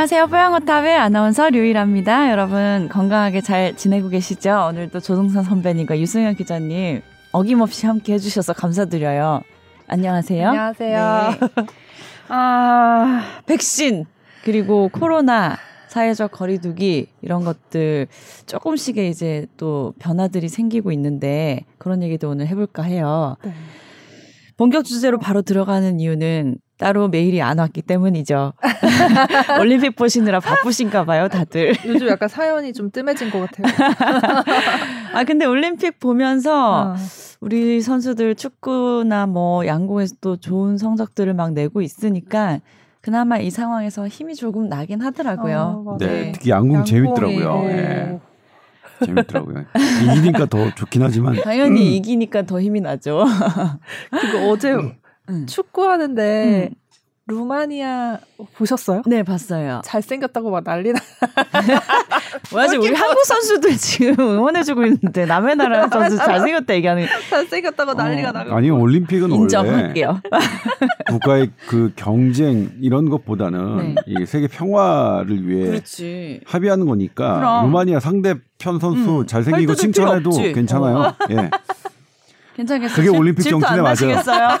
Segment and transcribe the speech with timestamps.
[0.00, 0.28] 안녕하세요.
[0.28, 2.30] 뽀양호탑의 아나운서 류일합니다.
[2.30, 4.68] 여러분 건강하게 잘 지내고 계시죠?
[4.70, 7.02] 오늘도 조동선 선배님과 유승현 기자님
[7.32, 9.42] 어김없이 함께 해주셔서 감사드려요.
[9.88, 10.48] 안녕하세요.
[10.48, 11.30] 안녕하세요.
[11.38, 11.66] 네.
[12.28, 14.06] 아, 백신
[14.42, 15.58] 그리고 코로나
[15.88, 18.06] 사회적 거리두기 이런 것들
[18.46, 23.36] 조금씩의 이제 또 변화들이 생기고 있는데 그런 얘기도 오늘 해볼까 해요.
[23.44, 23.52] 네.
[24.56, 28.54] 본격 주제로 바로 들어가는 이유는 따로 메일이 안 왔기 때문이죠.
[29.60, 31.74] 올림픽 보시느라 바쁘신가 봐요, 다들.
[31.84, 33.66] 요즘 약간 사연이 좀 뜸해진 것 같아요.
[35.12, 36.96] 아, 근데 올림픽 보면서 어.
[37.40, 42.60] 우리 선수들 축구나 뭐 양궁에서 또 좋은 성적들을 막 내고 있으니까
[43.02, 45.58] 그나마 이 상황에서 힘이 조금 나긴 하더라고요.
[45.58, 45.98] 어, 맞아요.
[45.98, 46.32] 네, 네.
[46.32, 47.62] 특히 양궁 양궁이, 재밌더라고요.
[47.64, 47.76] 네.
[47.76, 48.20] 예.
[49.04, 49.64] 재밌더라고요.
[50.16, 53.26] 이기니까 더 좋긴 하지만 당연히 이기니까 더 힘이 나죠.
[54.10, 54.74] 그리고 어제
[55.30, 55.46] 음.
[55.46, 56.74] 축구하는데 음.
[57.26, 58.18] 루마니아
[58.56, 59.02] 보셨어요?
[59.06, 59.82] 네, 봤어요.
[59.84, 60.98] 잘생겼다고 막 난리 나.
[62.52, 68.30] 맞아, 우리 한국 선수들 지금 응원해주고 있는데 남의 나라 선수 잘생겼다 얘기하는 거 잘생겼다고 난리가
[68.30, 68.32] 어.
[68.32, 68.52] 나고.
[68.54, 70.20] 아니 올림픽은 인정할게요.
[71.08, 73.94] 국가의 그 경쟁 이런 것보다는 네.
[74.06, 76.40] 이 세계 평화를 위해 그렇지.
[76.46, 77.66] 합의하는 거니까 그럼.
[77.66, 80.52] 루마니아 상대편 선수 음, 잘생기고 칭찬해도 없지.
[80.52, 81.14] 괜찮아요.
[81.30, 81.50] 예.
[82.56, 82.96] 괜찮겠어요.
[82.96, 83.82] 그게 올림픽 정신에 맞아요.
[83.84, 84.48] 나시겠어요?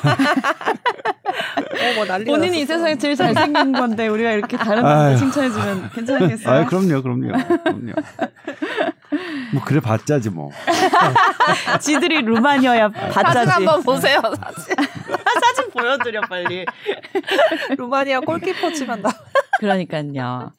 [1.30, 2.66] 어, 뭐 난리가 본인이 이.
[2.66, 4.82] 세상에 제일 잘생긴 건데 우리가 이렇게 다른.
[4.82, 6.60] 남자 칭찬해주면 괜찮겠어요?
[6.60, 7.32] 아, 그럼요, 그럼요,
[7.62, 7.92] 그럼요.
[9.52, 10.50] 뭐 그래 봤자지 뭐.
[11.80, 13.50] 지들이 루마니아야 사진 봤자지.
[13.50, 14.20] 한번 보세요.
[14.22, 14.74] 사진.
[15.42, 16.64] 사진 보여드려 빨리.
[17.76, 19.10] 루마니아 골키퍼 치면 나.
[19.58, 20.52] 그러니까요.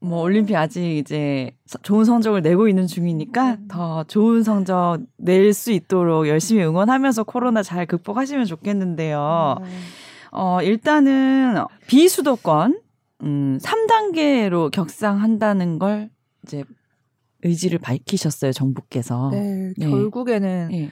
[0.00, 5.72] 뭐 올림픽 아직 이제 서- 좋은 성적을 내고 있는 중이니까 더 좋은 성적 낼 수
[5.72, 9.56] 있도록 열심히 응원하면서 코로나 잘 극복하시면 좋겠는데요.
[10.30, 11.56] 어, 일단은
[11.88, 12.80] 비수도권
[13.22, 16.10] 음, 3단계로 격상한다는 걸
[16.44, 16.62] 이제
[17.42, 19.30] 의지를 밝히셨어요, 정부께서.
[19.32, 19.86] 네, 네.
[19.90, 20.90] 결국에는 예.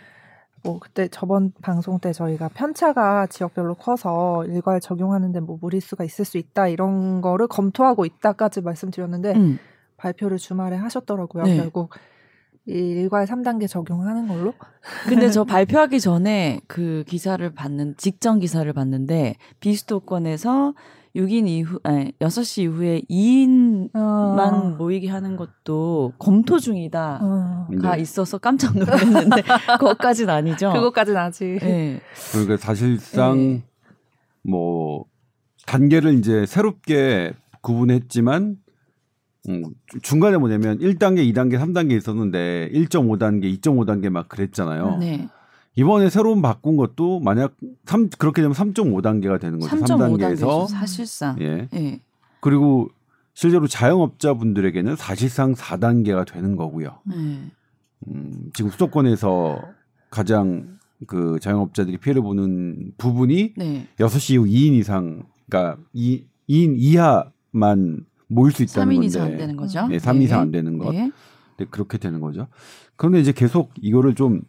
[0.67, 6.39] 뭐 그때 저번 방송 때 저희가 편차가 지역별로 커서 일괄 적용하는데 뭐 무리수가 있을 수
[6.39, 9.59] 있다 이런 거를 검토하고 있다까지 말씀드렸는데 음.
[9.97, 11.45] 발표를 주말에 하셨더라고요.
[11.45, 11.57] 네.
[11.57, 11.91] 결국
[12.67, 14.55] 이 일괄 3단계 적용하는 걸로.
[15.09, 20.75] 근데 저 발표하기 전에 그 기사를 봤는 직전 기사를 봤는데 비수도권에서
[21.17, 24.75] 6인 이후 아니 6시 이후에 2인만 어.
[24.79, 27.69] 모이게 하는 것도 검토 중이다가 어.
[27.71, 28.01] 네.
[28.03, 29.43] 있어서 깜짝 놀랐는데
[29.81, 30.73] 그것까지는 아니죠.
[30.73, 31.59] 그것까지는 아직.
[31.61, 32.01] 네.
[32.33, 33.65] 그러니까 사실상 네.
[34.43, 35.07] 뭐
[35.67, 38.57] 단계를 이제 새롭게 구분했지만
[39.49, 44.97] 음, 주- 중간에 뭐냐면 1단계, 2단계, 3단계 있었는데 1.5단계, 2.5단계 막 그랬잖아요.
[44.99, 45.29] 네.
[45.77, 47.55] 이번에 새로운 바꾼 것도 만약
[47.85, 49.77] 3 그렇게 되면 3.5단계가 되는 거죠.
[49.77, 51.37] 3.5단계죠 3단계에서 사실상.
[51.41, 51.69] 예.
[51.75, 52.01] 예.
[52.41, 52.89] 그리고
[53.35, 56.99] 실제로 자영업자분들에게는 사실상 4단계가 되는 거고요.
[57.05, 57.51] 네.
[58.09, 59.61] 음, 지금 수도권에서
[60.11, 63.87] 가장 그 자영업자들이 피해를 보는 부분이 네.
[63.99, 69.07] 6시 이후 2인 이상, 그러니까 2, 2인 이하만 모일 수 있다는 3인 건데.
[69.07, 69.87] 이상 안 되는 거죠.
[69.89, 70.93] 네, 3인 이상 안 되는 것.
[70.93, 71.11] 네.
[71.59, 72.47] 네, 그렇게 되는 거죠.
[72.97, 74.41] 그런데 이제 계속 이거를 좀,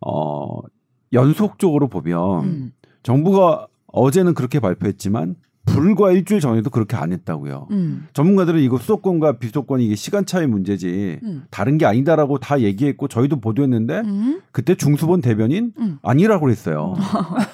[0.00, 0.60] 어,
[1.12, 2.72] 연속적으로 보면 음.
[3.02, 5.36] 정부가 어제는 그렇게 발표했지만
[5.66, 7.66] 불과 일주일 전에도 그렇게 안 했다고요.
[7.72, 8.06] 음.
[8.12, 11.44] 전문가들은 이거 수도권과 비수도권이 이게 시간 차이 문제지 음.
[11.50, 14.40] 다른 게 아니다라고 다 얘기했고 저희도 보도했는데 음.
[14.52, 15.98] 그때 중수본 대변인 음.
[16.02, 16.94] 아니라고 그랬어요.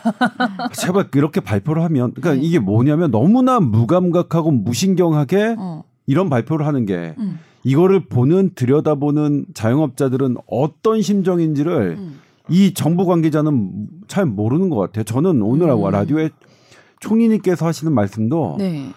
[0.77, 2.47] 제발 이렇게 발표를 하면 그러니까 네.
[2.47, 5.85] 이게 뭐냐면 너무나 무감각하고 무신경하게 어.
[6.07, 7.39] 이런 발표를 하는 게 음.
[7.65, 12.19] 이거를 보는 들여다보는 자영업자들은 어떤 심정인지를 음.
[12.49, 15.05] 이 정부 관계자는 잘 모르는 것 같아요.
[15.05, 15.91] 저는 오늘 음.
[15.91, 16.31] 라디오에
[17.01, 18.91] 총리님께서 하시는 말씀도 네.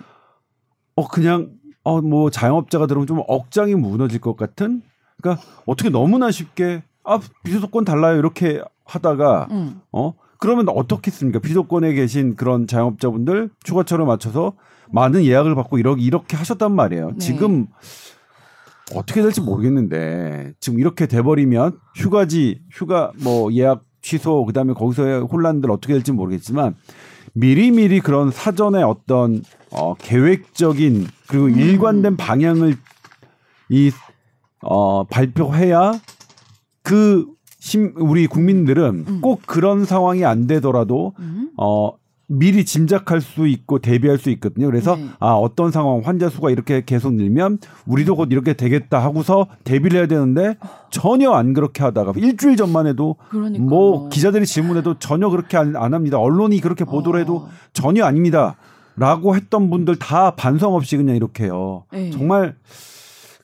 [0.96, 1.52] 어 그냥
[1.84, 4.82] 어 뭐 자영업자가 들어오면 좀 억장이 무너질 것 같은
[5.22, 9.82] 그러니까 어떻게 너무나 쉽게 아 비수도권 달라요 이렇게 하다가 음.
[9.92, 14.54] 어 그러면 어떻겠습니까 비수도권에 계신 그런 자영업자분들 휴가철을 맞춰서
[14.92, 17.18] 많은 예약을 받고 이렇게 이렇게 하셨단 말이에요 네.
[17.20, 17.68] 지금
[18.94, 25.94] 어떻게 될지 모르겠는데 지금 이렇게 돼버리면 휴가지 휴가 뭐 예약 취소 그다음에 거기서의 혼란들 어떻게
[25.94, 26.76] 될지 모르겠지만
[27.34, 29.42] 미리미리 그런 사전에 어떤
[29.72, 31.58] 어 계획적인 그리고 음.
[31.58, 32.76] 일관된 방향을
[33.70, 33.92] 이
[34.66, 35.94] 어 발표해야
[36.82, 37.28] 그
[37.60, 39.22] 심, 우리 국민들은 음.
[39.22, 41.52] 꼭 그런 상황이 안 되더라도 음.
[41.58, 41.92] 어
[42.28, 44.66] 미리 짐작할 수 있고 대비할 수 있거든요.
[44.68, 45.08] 그래서 네.
[45.20, 50.08] 아 어떤 상황 환자 수가 이렇게 계속 늘면 우리도 곧 이렇게 되겠다 하고서 대비를 해야
[50.08, 50.58] 되는데
[50.90, 55.94] 전혀 안 그렇게 하다가 일주일 전만 해도 그러니까 뭐 기자들이 질문해도 전혀 그렇게 안, 안
[55.94, 56.20] 합니다.
[56.20, 57.50] 언론이 그렇게 보도를 해도 어.
[57.74, 58.56] 전혀 아닙니다.
[58.98, 61.84] 라고 했던 분들 다 반성 없이 그냥 이렇게 해요.
[61.92, 62.12] 네.
[62.12, 62.56] 정말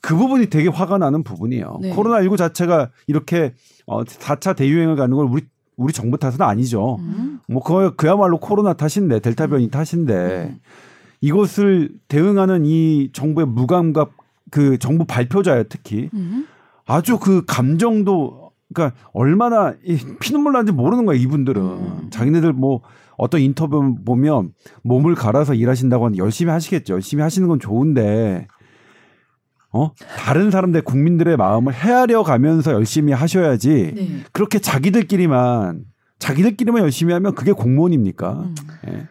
[0.00, 1.78] 그 부분이 되게 화가 나는 부분이에요.
[1.80, 1.94] 네.
[1.94, 3.54] 코로나19 자체가 이렇게
[3.86, 5.42] 어 4차 대유행을 가는 걸 우리
[5.82, 6.96] 우리 정부 탓은 아니죠.
[7.00, 7.40] 음.
[7.48, 10.60] 뭐 그거 그야말로 코로나 탓인데 델타 변이 탓인데 음.
[11.20, 14.12] 이것을 대응하는 이 정부의 무감각
[14.50, 16.46] 그 정부 발표자예요, 특히 음.
[16.86, 22.08] 아주 그 감정도 그러니까 얼마나 이 피눈물 나는지 모르는 거야 이분들은 음.
[22.10, 22.80] 자기네들 뭐
[23.16, 24.52] 어떤 인터뷰 보면
[24.82, 28.48] 몸을 갈아서 일하신다고 하는 열심히 하시겠죠 열심히 하시는 건 좋은데
[29.72, 34.20] 어 다른 사람들 국민들의 마음을 헤아려 가면서 열심히 하셔야지 네.
[34.32, 35.84] 그렇게 자기들끼리만
[36.18, 38.32] 자기들끼리만 열심히 하면 그게 공무원입니까?
[38.32, 38.54] 음.
[38.88, 39.06] 예.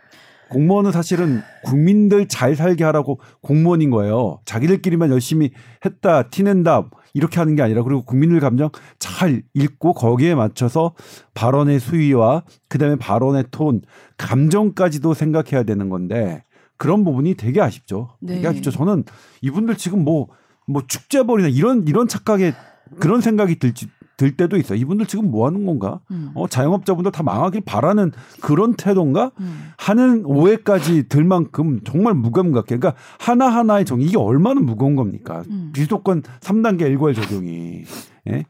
[0.49, 4.39] 공무원은 사실은 국민들 잘 살게 하라고 공무원인 거예요.
[4.45, 5.51] 자기들끼리만 열심히
[5.85, 8.69] 했다, 티낸다, 이렇게 하는 게 아니라 그리고 국민들 감정
[8.99, 10.93] 잘 읽고 거기에 맞춰서
[11.33, 13.81] 발언의 수위와 그다음에 발언의 톤,
[14.17, 16.43] 감정까지도 생각해야 되는 건데
[16.77, 18.17] 그런 부분이 되게 아쉽죠.
[18.25, 18.47] 되게 네.
[18.47, 18.71] 아쉽죠.
[18.71, 19.03] 저는
[19.41, 20.29] 이분들 지금 뭐,
[20.67, 22.53] 뭐 축제벌이나 이런, 이런 착각에
[22.99, 23.87] 그런 생각이 들지,
[24.21, 24.77] 들 때도 있어요.
[24.77, 25.99] 이분들 지금 뭐 하는 건가?
[26.11, 26.29] 음.
[26.35, 29.31] 어, 자영업자분들 다 망하길 바라는 그런 태도인가?
[29.39, 29.71] 음.
[29.77, 32.65] 하는 오해까지 들 만큼 정말 무감각해.
[32.67, 35.43] 그러니까 하나하나의 정 이게 얼마나 무거운 겁니까?
[35.49, 35.71] 음.
[35.73, 37.83] 비수도권 3단계 일괄 적용이.
[38.27, 38.45] 예?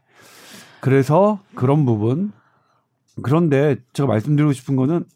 [0.80, 2.32] 그래서 그런 부분.
[3.22, 5.06] 그런데 제가 말씀드리고 싶은 거는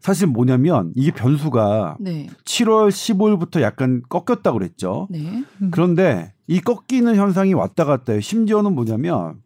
[0.00, 2.28] 사실 뭐냐면 이게 변수가 네.
[2.44, 5.08] 7월 15일부터 약간 꺾였다고 그랬죠.
[5.10, 5.44] 네.
[5.70, 8.20] 그런데 이 꺾이는 현상이 왔다 갔다 해요.
[8.20, 9.36] 심지어는 뭐냐면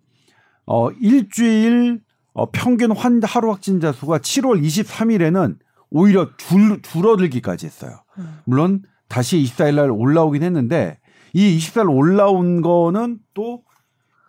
[0.67, 2.01] 어 일주일
[2.33, 5.57] 어, 평균 환 하루 확진자 수가 7월 23일에는
[5.91, 8.03] 오히려 줄, 줄어들기까지 했어요.
[8.45, 10.99] 물론 다시 24일 날 올라오긴 했는데
[11.33, 13.63] 이 24일 올라온 거는 또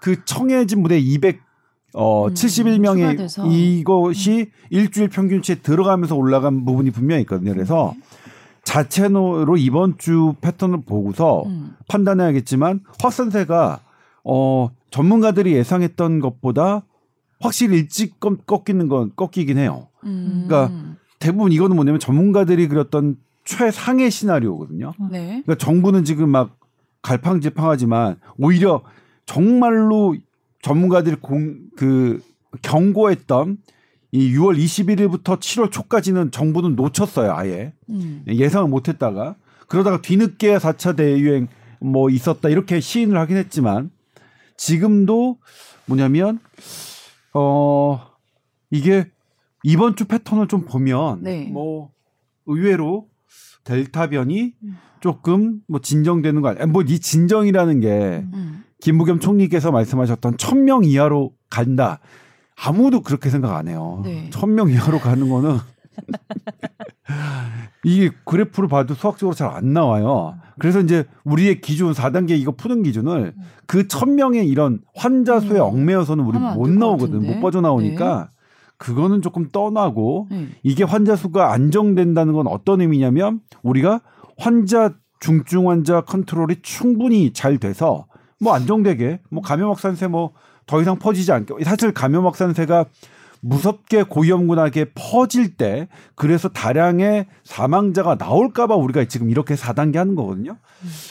[0.05, 1.39] 그 청해진 무대 200
[1.95, 3.47] 어, 음, 71명의 추가돼서.
[3.47, 7.53] 이것이 일주일 평균치에 들어가면서 올라간 부분이 분명히 있거든요.
[7.53, 7.93] 그래서
[8.63, 11.75] 자체로 이번 주 패턴을 보고서 음.
[11.87, 13.79] 판단해야겠지만 확산세가
[14.23, 16.81] 어 전문가들이 예상했던 것보다
[17.39, 19.87] 확실히 일찍 꺾- 꺾이는 건 꺾이긴 해요.
[20.03, 20.45] 음.
[20.47, 20.75] 그러니까
[21.19, 24.93] 대부분 이거는 뭐냐면 전문가들이 그렸던 최상의 시나리오거든요.
[25.11, 25.43] 네.
[25.45, 26.57] 그러니까 정부는 지금 막
[27.03, 28.81] 갈팡질팡하지만 오히려
[29.27, 30.15] 정말로
[30.65, 32.19] 전문가들이 공 그
[32.63, 33.57] 경고했던
[34.11, 37.73] 이 6월 21일부터 7월 초까지는 정부는 놓쳤어요, 아예.
[37.89, 38.23] 음.
[38.27, 39.35] 예상을 못 했다가
[39.67, 41.49] 그러다가 뒤늦게 4차 대유행
[41.81, 43.91] 뭐 있었다 이렇게 시인을 하긴 했지만
[44.57, 45.37] 지금도
[45.85, 46.39] 뭐냐면
[47.35, 48.01] 어
[48.71, 49.05] 이게
[49.63, 51.47] 이번 주 패턴을 좀 보면 네.
[51.51, 51.91] 뭐
[52.47, 53.07] 의외로
[53.65, 54.53] 델타 변이
[54.99, 56.65] 조금 뭐 진정되는 거 아니야.
[56.65, 58.63] 뭐이 진정이라는 게 음.
[58.85, 61.97] 김부겸 총리께서 말씀하셨던 1000명 이하로 간다.
[62.55, 64.01] 아무도 그렇게 생각 안 해요.
[64.05, 64.29] 네.
[64.31, 65.57] 1000명 이하로 가는 거는
[67.83, 70.35] 이게 그래프를 봐도 수학적으로 잘 안 나와요.
[70.59, 73.33] 그래서 이제 우리의 기준 4단계 이거 푸는 기준을
[73.65, 75.61] 그 1000명의 이런 환자 수에 음.
[75.61, 77.25] 얽매여서는 우리 못 나오거든.
[77.25, 78.29] 못 빠져나오니까
[78.77, 80.49] 그거는 조금 떠나고 네.
[80.61, 84.01] 이게 환자 수가 안정된다는 건 어떤 의미냐면 우리가
[84.37, 88.05] 환자 중증 환자 컨트롤이 충분히 잘 돼서
[88.45, 90.31] 뭐 안정되게 뭐 감염 확산세 뭐
[90.67, 92.85] 더 이상 퍼지지 않게 사실 감염 확산세가
[93.41, 100.57] 무섭게 고위험군하게 퍼질 때 그래서 다량의 사망자가 나올까봐 우리가 지금 이렇게 4단계 하는 거거든요.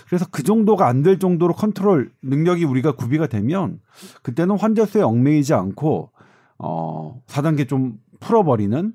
[0.08, 3.78] 그래서 그 정도가 안 될 정도로 컨트롤 능력이 우리가 구비가 되면
[4.22, 6.10] 그때는 환자 수에 얽매이지 않고
[6.58, 8.92] 어 4단계 좀 풀어버리는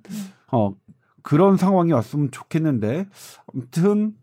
[0.51, 0.73] 어
[1.21, 3.05] 그런 상황이 왔으면 좋겠는데
[3.53, 4.13] 아무튼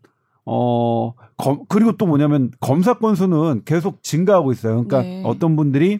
[0.49, 4.75] 어 검, 그리고 또 뭐냐면 검사 건수는 계속 증가하고 있어요.
[4.85, 5.21] 그러니까 네.
[5.25, 5.99] 어떤 분들이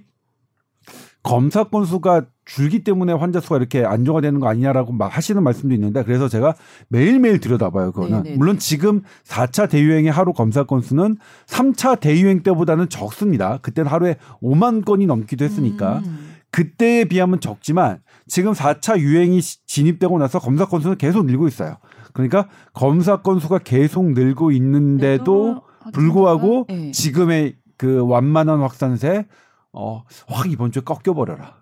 [1.24, 6.30] 검사 건수가 줄기 때문에 환자 수가 이렇게 안정화되는 거 아니냐라고 막 하시는 말씀도 있는데 그래서
[6.30, 6.56] 제가
[6.88, 7.92] 매일매일 들여다봐요.
[7.92, 8.60] 그거는 네, 네, 물론 네.
[8.60, 13.58] 지금 4차 대유행의 하루 검사 건수는 3차 대유행 때보다는 적습니다.
[13.62, 16.36] 그때는 하루에 5만 건이 넘기도 했으니까 음.
[16.52, 21.76] 그때에 비하면 적지만 지금 4차 유행이 시- 진입되고 나서 검사 건수는 계속 늘고 있어요.
[22.18, 25.62] 그러니까 검사 건수가 계속 늘고 있는데도
[25.94, 26.90] 불구하고 네.
[26.92, 29.28] 지금의 그 완만한 확산세
[29.72, 31.58] 어, 확 이번 주에 꺾여 버려라.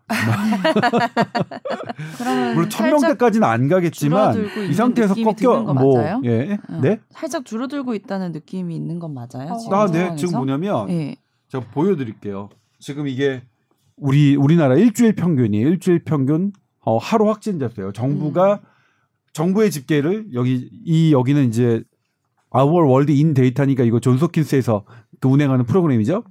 [2.18, 6.22] 그러면 물론 천명 살짝 대까지는 안 가겠지만 이 상태에서 꺾여 뭐 맞아요?
[6.24, 7.02] 예, 어, 네.
[7.10, 9.52] 살짝 줄어들고 있다는 느낌이 있는 건 맞아요?
[9.52, 9.58] 어.
[9.58, 10.16] 지금 아, 네.
[10.16, 11.18] 지금 뭐냐면 예.
[11.50, 12.48] 제가 보여 드릴게요.
[12.80, 13.44] 지금 이게
[13.98, 17.92] 우리 우리나라 일주일 평균이 일주일 평균 어, 하루 확진자 수예요.
[17.92, 18.62] 정부가
[19.36, 21.84] 정부의 집계를 여기 이 여기는 이제
[22.52, 24.86] Our World in Data니까 이거 존스홉킨스에서
[25.20, 26.24] 그 운행하는 프로그램이죠.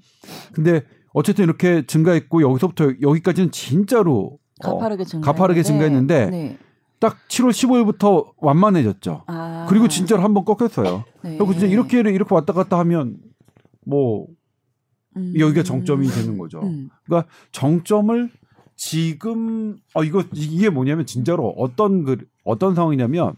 [0.55, 0.83] 근데
[1.13, 5.33] 어쨌든 이렇게 증가했고 여기서부터 여기까지는 진짜로 어, 가파르게 증가.
[5.33, 6.59] 가파르게 증가했는데 네.
[6.99, 9.25] 딱 7월 15일부터 완만해졌죠.
[9.27, 9.67] 아.
[9.69, 11.05] 그리고 진짜로 한 번 꺾였어요.
[11.25, 11.37] 네.
[11.37, 13.19] 그리고 진짜 이렇게 이렇게 왔다 갔다 하면
[13.85, 14.27] 뭐
[15.19, 15.35] 음.
[15.39, 16.61] 여기가 정점이 되는 거죠.
[16.63, 16.89] 음.
[17.05, 18.31] 그러니까 정점을
[18.77, 23.35] 지금 어 이거 이게 뭐냐면 진짜로 어떤 그 어떤 상황이냐면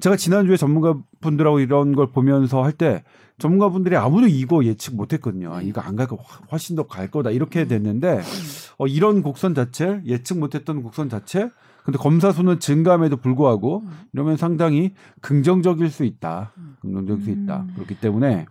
[0.00, 3.02] 제가 지난주에 전문가분들하고 이런 걸 보면서 할 때
[3.38, 5.52] 전문가분들이 아무도 이거 예측 못 했거든요.
[5.52, 5.66] 아, 네.
[5.66, 6.16] 이거 안 갈 거
[6.50, 7.68] 훨씬 더 갈 거다 이렇게 음.
[7.68, 8.20] 됐는데
[8.78, 11.50] 어, 이런 곡선 자체 예측 못 했던 곡선 자체
[11.84, 13.90] 근데 검사 수는 증감에도 불구하고 음.
[14.12, 16.52] 이러면 상당히 긍정적일 수 있다.
[16.56, 16.76] 음.
[16.80, 17.60] 긍정적일 수 있다.
[17.62, 17.72] 음.
[17.74, 18.46] 그렇기 때문에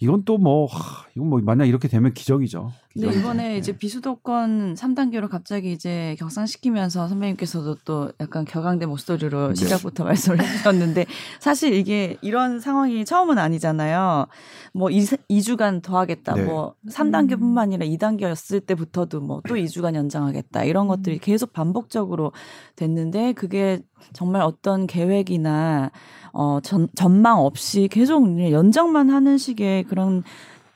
[0.00, 0.68] 이건 또 뭐
[1.14, 2.72] 이건 뭐 만약 이렇게 되면 기적이죠.
[2.96, 3.20] 네, 기적이죠.
[3.20, 3.58] 이번에 네.
[3.58, 9.54] 이제 비수도권 3단계로 갑자기 이제 격상시키면서 선배님께서도 또 약간 격앙된 목소리로 네.
[9.54, 11.06] 시작부터 말씀을 해주셨는데
[11.40, 14.26] 사실 이게 이런 상황이 처음은 아니잖아요.
[14.72, 16.34] 뭐 2, 2주간 더 하겠다.
[16.34, 16.42] 네.
[16.44, 20.64] 뭐 3단계뿐만 아니라 2단계였을 때부터도 뭐 또 2주간 연장하겠다.
[20.64, 22.32] 이런 것들이 계속 반복적으로
[22.76, 23.80] 됐는데 그게
[24.12, 25.90] 정말 어떤 계획이나
[26.32, 30.22] 어, 전, 전망 없이 계속 연장만 하는 식의 그런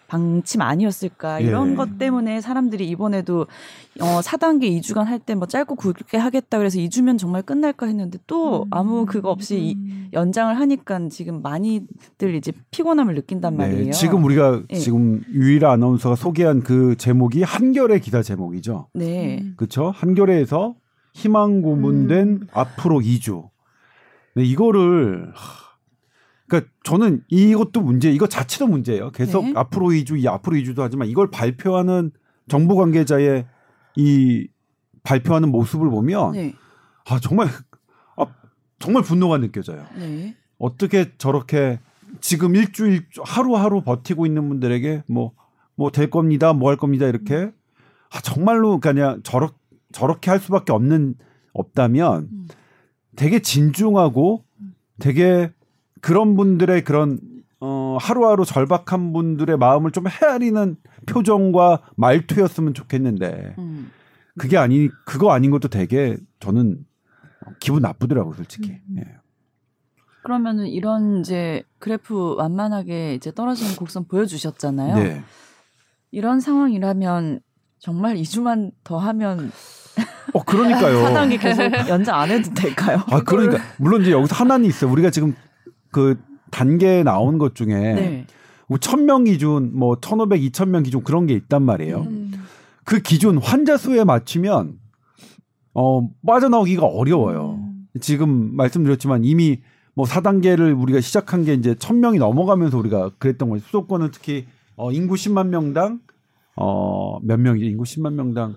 [0.09, 1.75] 방침 아니었을까 이런 예.
[1.77, 3.47] 것 때문에 사람들이 이번에도
[4.01, 8.67] 어 4단계 2주간 할 때 뭐 짧고 굵게 하겠다 그래서 2주면 정말 끝날까 했는데 또
[8.71, 10.09] 아무 그거 없이 이- 음.
[10.15, 13.85] 연장을 하니까 지금 많이들 이제 피곤함을 느낀단 말이에요.
[13.85, 14.75] 네, 지금 우리가 예.
[14.77, 18.89] 지금 유일아 아나운서가 소개한 그 제목이 한결의 기사 제목이죠.
[18.95, 19.39] 네.
[19.43, 19.53] 음.
[19.57, 19.91] 그렇죠?
[19.95, 20.75] 한결에서
[21.13, 22.47] 희망 고문된 음.
[22.53, 23.49] 앞으로 2주.
[24.37, 25.68] 네, 이거를 하,
[26.49, 29.11] 그러니까 저는 이것도 문제, 이거 자체도 문제예요.
[29.11, 29.53] 계속 네.
[29.55, 32.11] 앞으로 2주, 이 앞으로 2주도 하지만 이걸 발표하는
[32.49, 33.47] 정부 관계자의
[33.97, 34.49] 이
[35.03, 36.55] 발표하는 모습을 보면 네.
[37.09, 37.49] 아 정말
[38.17, 38.27] 아,
[38.79, 39.87] 정말 분노가 느껴져요.
[39.97, 40.35] 네.
[40.59, 41.81] 어떻게 저렇게
[42.21, 45.33] 지금 일주일 하루하루 버티고 있는 분들에게 뭐
[45.79, 47.53] 뭐 될 겁니다, 뭐 할 겁니다 이렇게
[48.11, 49.51] 아 정말로 그냥 저렇
[49.93, 51.15] 저렇게 할 수밖에 없는
[51.53, 52.49] 없다면 음.
[53.17, 54.45] 되게 진중하고
[54.99, 55.53] 되게
[56.01, 57.19] 그런 분들의 그런
[57.61, 60.77] 어 하루하루 절박한 분들의 마음을 좀 헤아리는
[61.07, 63.91] 표정과 말투였으면 좋겠는데 음.
[64.39, 66.85] 그게 아니 그거 아닌 것도 되게 저는
[67.61, 68.79] 기분 나쁘더라고 솔직히.
[68.91, 68.97] 음.
[68.99, 69.19] 예.
[70.23, 74.95] 그러면은 이런 이제 그래프 완만하게 이제 떨어지는 곡선 보여주셨잖아요.
[74.97, 75.23] 네.
[76.11, 77.41] 이런 상황이라면
[77.79, 79.51] 정말 2주만 더 하면
[80.35, 80.99] 어 그러니까요.
[81.09, 83.03] 4단계 계속 연장 안 해도 될까요?
[83.07, 84.91] 아 그러니까 물론 이제 여기서 하나는 있어요.
[84.91, 85.35] 우리가 지금
[85.91, 86.19] 그
[86.51, 88.27] 단계에 나온 것 중에 네.
[88.67, 92.01] 뭐 1000명 기준, 뭐 1500, 2000명 기준 그런 게 있단 말이에요.
[92.03, 92.33] 음.
[92.85, 94.75] 그 기준 환자 수에 맞추면
[95.75, 97.59] 어 빠져나오기가 어려워요.
[97.61, 97.85] 음.
[98.01, 99.61] 지금 말씀드렸지만 이미
[99.95, 103.65] 뭐 4단계를 우리가 시작한 게 이제 1000명이 넘어가면서 우리가 그랬던 거죠.
[103.67, 106.01] 수도권은 특히 어 인구 10만 명당
[106.57, 107.65] 어 몇 명이죠?
[107.67, 108.55] 인구 10만 명당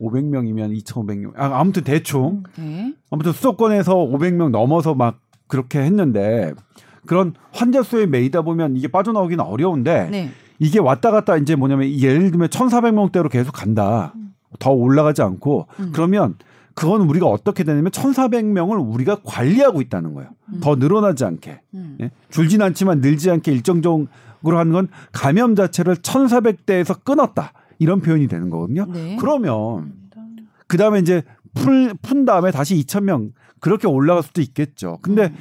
[0.00, 1.32] 500명이면 2,500명.
[1.36, 2.94] 아, 아무튼 대충 네.
[3.10, 6.52] 아무튼 수도권에서 500명 넘어서 막 그렇게 했는데
[7.06, 10.30] 그런 환자 수에 매이다 보면 이게 빠져나오기는 어려운데 네.
[10.58, 14.14] 이게 왔다 갔다 이제 뭐냐면 예를 들면 1,400명대로 계속 간다.
[14.58, 15.90] 더 올라가지 않고 음.
[15.92, 16.36] 그러면
[16.74, 20.30] 그건 우리가 어떻게 되냐면 1,400명을 우리가 관리하고 있다는 거예요.
[20.52, 20.60] 음.
[20.60, 21.60] 더 늘어나지 않게.
[21.74, 21.98] 음.
[22.00, 22.10] 예?
[22.30, 24.08] 줄진 않지만 늘지 않게 일정적으로
[24.42, 27.52] 하는 건 감염 자체를 1,400대에서 끊었다.
[27.78, 28.86] 이런 표현이 되는 거거든요.
[28.92, 29.16] 네.
[29.20, 29.92] 그러면
[30.66, 31.22] 그 다음에 이제
[31.54, 33.32] 풀, 푼 다음에 다시 2,000명
[33.64, 34.98] 그렇게 올라갈 수도 있겠죠.
[35.00, 35.36] 근데 음.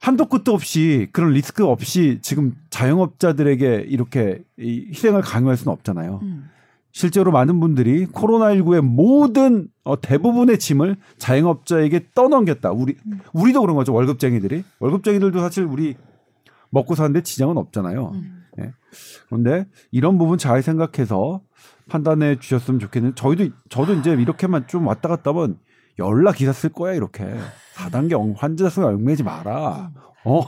[0.00, 6.20] 한도 끝도 없이 그런 리스크 없이 지금 자영업자들에게 이렇게 이 희생을 강요할 수는 없잖아요.
[6.22, 6.48] 음.
[6.92, 12.70] 실제로 많은 분들이 코로나19의 모든 어, 대부분의 짐을 자영업자에게 떠넘겼다.
[12.70, 13.18] 우리 음.
[13.32, 13.92] 우리도 그런 거죠.
[13.92, 15.96] 월급쟁이들이 월급쟁이들도 사실 우리
[16.70, 18.12] 먹고 사는데 지장은 없잖아요.
[18.14, 18.44] 음.
[19.26, 21.40] 그런데 이런 부분 잘 생각해서
[21.88, 25.58] 판단해 주셨으면 좋겠는데 저희도 저도 이제 이렇게만 좀 왔다 갔다 하면
[25.98, 27.24] 연락 기사 쓸 거야 이렇게
[27.76, 29.90] 4단계 환자 수가 얽매지 마라.
[30.26, 30.42] 어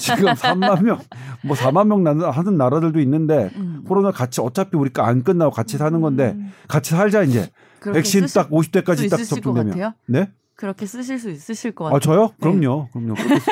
[0.00, 0.98] 지금 3만 명
[1.44, 3.84] 뭐 4만 명 나- 하는 나라들도 있는데 음.
[3.86, 6.52] 코로나 같이 어차피 우리가 안 끝나고 같이 사는 건데 음.
[6.68, 7.48] 같이 살자 이제
[7.84, 9.92] 백신 딱 50대까지 수딱 접종되면?
[10.06, 10.28] 네?
[10.54, 11.96] 그렇게 쓰실 수 있으실 것 같아요.
[11.96, 12.26] 아 저요?
[12.38, 12.50] 네.
[12.60, 12.88] 그럼요.
[12.92, 13.14] 그럼요.
[13.14, 13.50] 그렇게 쓰-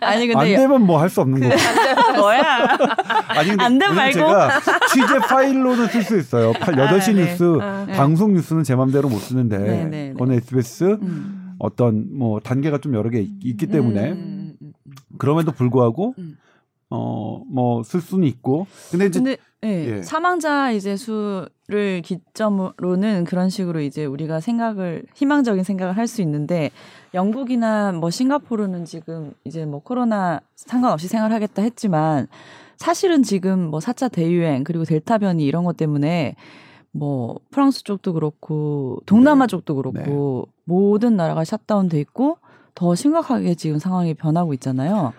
[0.00, 1.54] 아니 안 근데 되면 뭐 할 수 없는 거고.
[2.20, 2.68] 뭐야?
[3.28, 4.12] 아니 근데 안돼 왜냐면 말고.
[4.18, 4.60] 제가
[4.92, 6.52] 취재 파일로는 쓸 수 있어요.
[6.52, 7.12] 8시 아, 네.
[7.14, 7.92] 뉴스 아, 네.
[7.94, 10.12] 방송 뉴스는 제 맘대로 못 쓰는데 네, 네, 네.
[10.12, 11.54] 그건 SBS 음.
[11.58, 14.92] 어떤 뭐 단계가 좀 여러 개 있, 기 때문에 음, 음, 음, 음.
[15.18, 16.36] 그럼에도 불구하고 음.
[16.92, 20.02] 어뭐 쓸 수는 있고 근데 이제 근데 예, 예.
[20.02, 26.70] 사망자 이제 수를 기점으로는 그런 식으로 이제 우리가 생각을 희망적인 생각을 할 수 있는데
[27.14, 32.26] 영국이나 뭐 싱가포르는 지금 이제 뭐 코로나 상관없이 생활하겠다 했지만
[32.76, 36.34] 사실은 지금 뭐 4차 대유행 그리고 델타 변이 이런 것 때문에
[36.90, 39.50] 뭐 프랑스 쪽도 그렇고 동남아 네.
[39.50, 42.38] 쪽도 그렇고 모든 나라가 샷다운 돼 있고
[42.74, 45.12] 더 심각하게 지금 상황이 변하고 있잖아요.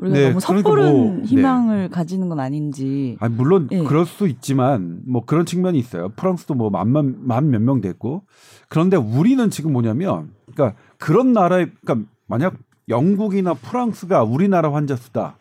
[0.00, 1.22] 우리가 네, 너무 그러니까 섣부른 뭐, 네.
[1.24, 3.16] 희망을 가지는 건 아닌지.
[3.20, 3.82] 아니 물론 예.
[3.82, 6.08] 그럴 수 있지만 뭐 그런 측면이 있어요.
[6.16, 8.22] 프랑스도 뭐 만만 만 몇 명 됐고
[8.68, 12.54] 그런데 우리는 지금 뭐냐면 그러니까 그런 나라에 그러니까 만약
[12.88, 15.36] 영국이나 프랑스가 우리나라 환자 수다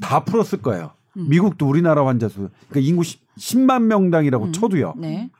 [0.00, 0.92] 다 풀었을 거예요.
[1.16, 1.28] 음.
[1.28, 4.94] 미국도 우리나라 환자 수 그러니까 인구 10 만 명당이라고 음, 쳐도요.
[4.98, 5.30] 네.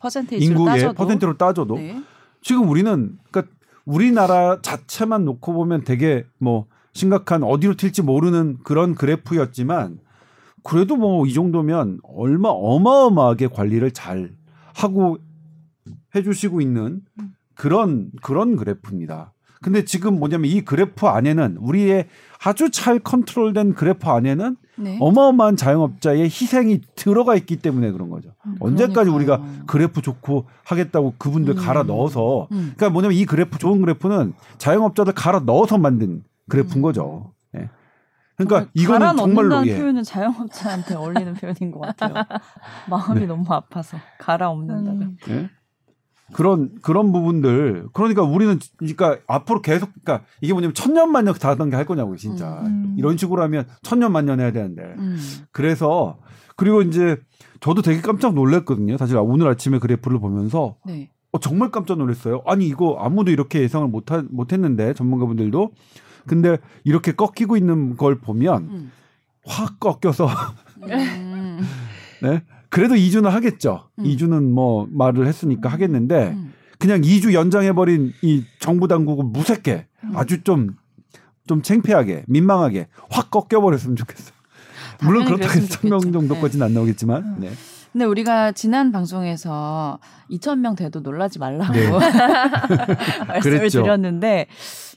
[0.00, 0.94] 퍼센테이지로 인구의 따져도.
[0.94, 2.02] 퍼센트로 따져도 네.
[2.42, 3.52] 지금 우리는 그러니까
[3.84, 9.98] 우리나라 자체만 놓고 보면 되게 뭐 심각한 어디로 튈지 모르는 그런 그래프였지만
[10.62, 14.32] 그래도 뭐 이 정도면 얼마 어마어마하게 관리를 잘
[14.74, 15.18] 하고
[16.14, 17.02] 해주시고 있는
[17.54, 19.32] 그런 그런 그래프입니다.
[19.60, 22.06] 근데 지금 뭐냐면 이 그래프 안에는 우리의
[22.44, 24.98] 아주 잘 컨트롤된 그래프 안에는 네.
[25.00, 28.30] 어마어마한 자영업자의 희생이 들어가 있기 때문에 그런 거죠.
[28.60, 29.16] 언제까지 그러니까요.
[29.16, 31.56] 우리가 그래프 좋고 하겠다고 그분들 음.
[31.56, 32.72] 갈아 넣어서 음.
[32.76, 36.82] 그러니까 뭐냐면 이 그래프 좋은 그래프는 자영업자들 갈아 넣어서 만든 그래프인 음.
[36.82, 37.32] 거죠.
[37.56, 37.68] 예.
[38.36, 39.76] 그러니까 이거는 정말로 예.
[39.76, 42.24] 표현은 자영업자한테 어울리는 표현인 것 같아요.
[42.90, 43.26] 마음이 네.
[43.26, 44.90] 너무 아파서 갈아 엎는다가.
[44.90, 45.16] 음.
[45.28, 45.50] 예?
[46.32, 52.16] 그런 그런 부분들 그러니까 우리는 그러니까 앞으로 계속 그러니까 이게 뭐냐면 천년만년 다던 게할 거냐고
[52.16, 52.94] 진짜 음.
[52.98, 55.18] 이런 식으로 하면 천년만년 해야 되는데 음.
[55.52, 56.18] 그래서
[56.56, 57.18] 그리고 이제
[57.60, 61.10] 저도 되게 깜짝 놀랐거든요 사실 오늘 아침에 그래프를 보면서 네.
[61.34, 62.42] 어, 정말 깜짝 놀랐어요.
[62.46, 65.72] 아니 이거 아무도 이렇게 예상을 못 하, 못했는데 전문가분들도
[66.26, 68.92] 근데 이렇게 꺾이고 있는 걸 보면 음.
[69.44, 70.28] 확 꺾여서
[70.82, 71.60] 음.
[72.22, 73.88] 네 그래도 2주는 하겠죠.
[73.98, 74.04] 음.
[74.04, 76.52] 2주는 뭐 말을 했으니까 하겠는데 음.
[76.78, 80.76] 그냥 2주 연장해버린 이 정부 당국은 무색해 아주 좀
[81.46, 84.34] 좀 창피하게 민망하게 확 꺾여버렸으면 좋겠어요.
[85.02, 86.12] 물론 그렇다고 해서 그랬으면 1000명 좋겠죠.
[86.12, 87.50] 정도까지는 안 나오겠지만 네.
[87.94, 91.88] 근데 우리가 지난 방송에서 2,000명 돼도 놀라지 말라고 네.
[93.28, 93.82] 말씀을 그랬죠.
[93.84, 94.48] 드렸는데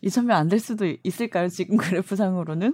[0.03, 1.47] 2,000명 안 될 수도 있을까요?
[1.47, 2.73] 지금 그래프상으로는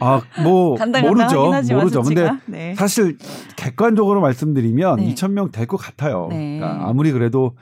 [0.00, 2.02] 아뭐 간당간당하긴 모르죠 모르죠.
[2.02, 2.40] 근데 수치가.
[2.46, 2.74] 네.
[2.76, 3.18] 사실
[3.56, 5.12] 객관적으로 말씀드리면 네.
[5.14, 6.28] 2,000명 될 것 같아요.
[6.30, 6.58] 네.
[6.58, 7.60] 그러니까 아무리 그래도 객,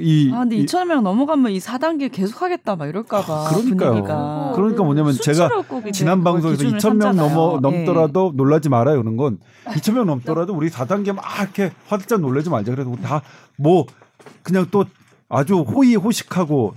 [0.00, 3.90] 이, 아 근데 이- 2,000명 넘어가면 이 4단계 계속 하겠다 막 이럴까봐 아, 그러니까요.
[3.90, 5.48] 분위기가 그러니까 뭐냐면 제가
[5.92, 7.28] 지난 그걸 방송에서 기준을 2,000명 삼잖아요.
[7.28, 7.60] 넘어 예.
[7.60, 9.00] 넘더라도 놀라지 말아요.
[9.02, 12.72] 그런 건 2,000명 넘더라도 우리 4단계 막 이렇게 화들짝 놀라지 말자.
[12.74, 13.86] 그래서 다뭐
[14.42, 14.84] 그냥 또
[15.28, 16.74] 아주 호의 호식하고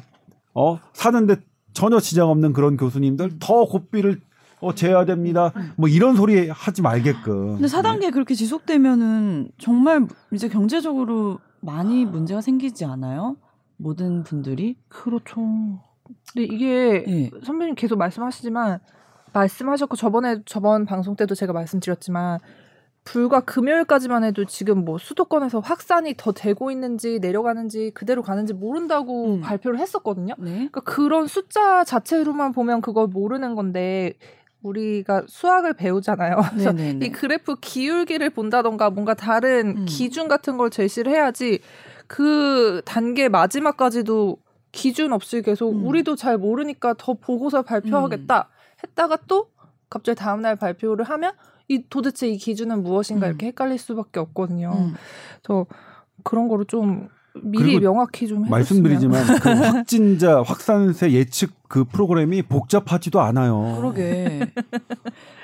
[0.53, 1.37] 어 사는데
[1.73, 4.21] 전혀 지장 없는 그런 교수님들 더 고삐를
[4.59, 5.51] 어 재야 됩니다.
[5.75, 7.57] 뭐 이런 소리 하지 말게끔.
[7.57, 13.37] 근데 4단계 그렇게 지속되면은 정말 이제 경제적으로 많이 문제가 생기지 않아요?
[13.77, 14.77] 모든 분들이?
[14.89, 15.35] 그렇죠.
[16.33, 17.31] 근데 이게 예.
[17.43, 18.79] 선배님 계속 말씀하시지만
[19.33, 22.39] 말씀하셨고 저번에 저번 방송 때도 제가 말씀드렸지만
[23.03, 29.41] 불과 금요일까지만 해도 지금 뭐 수도권에서 확산이 더 되고 있는지 내려가는지 그대로 가는지 모른다고 음.
[29.41, 30.35] 발표를 했었거든요.
[30.37, 30.51] 네.
[30.51, 34.13] 그러니까 그런 숫자 자체로만 보면 그걸 모르는 건데
[34.63, 36.37] 우리가 수학을 배우잖아요.
[36.51, 37.05] 그래서 네네네.
[37.05, 39.85] 이 그래프 기울기를 본다던가 뭔가 다른 음.
[39.85, 41.59] 기준 같은 걸 제시를 해야지
[42.07, 44.37] 그 단계 마지막까지도
[44.71, 45.85] 기준 없이 계속 음.
[45.85, 48.49] 우리도 잘 모르니까 더 보고서 발표하겠다
[48.83, 49.49] 했다가 또
[49.89, 51.33] 갑자기 다음날 발표를 하면
[51.67, 53.29] 이 도대체 이 기준은 무엇인가 음.
[53.29, 54.71] 이렇게 헷갈릴 수밖에 없거든요.
[54.73, 54.93] 음.
[55.41, 55.65] 그래서
[56.23, 57.09] 그런 거를 좀
[57.41, 58.47] 미리 명확히 좀.
[58.47, 63.75] 말씀드리지만 그 확진자 확산세 예측 그 프로그램이 복잡하지도 않아요.
[63.79, 64.47] 그러게.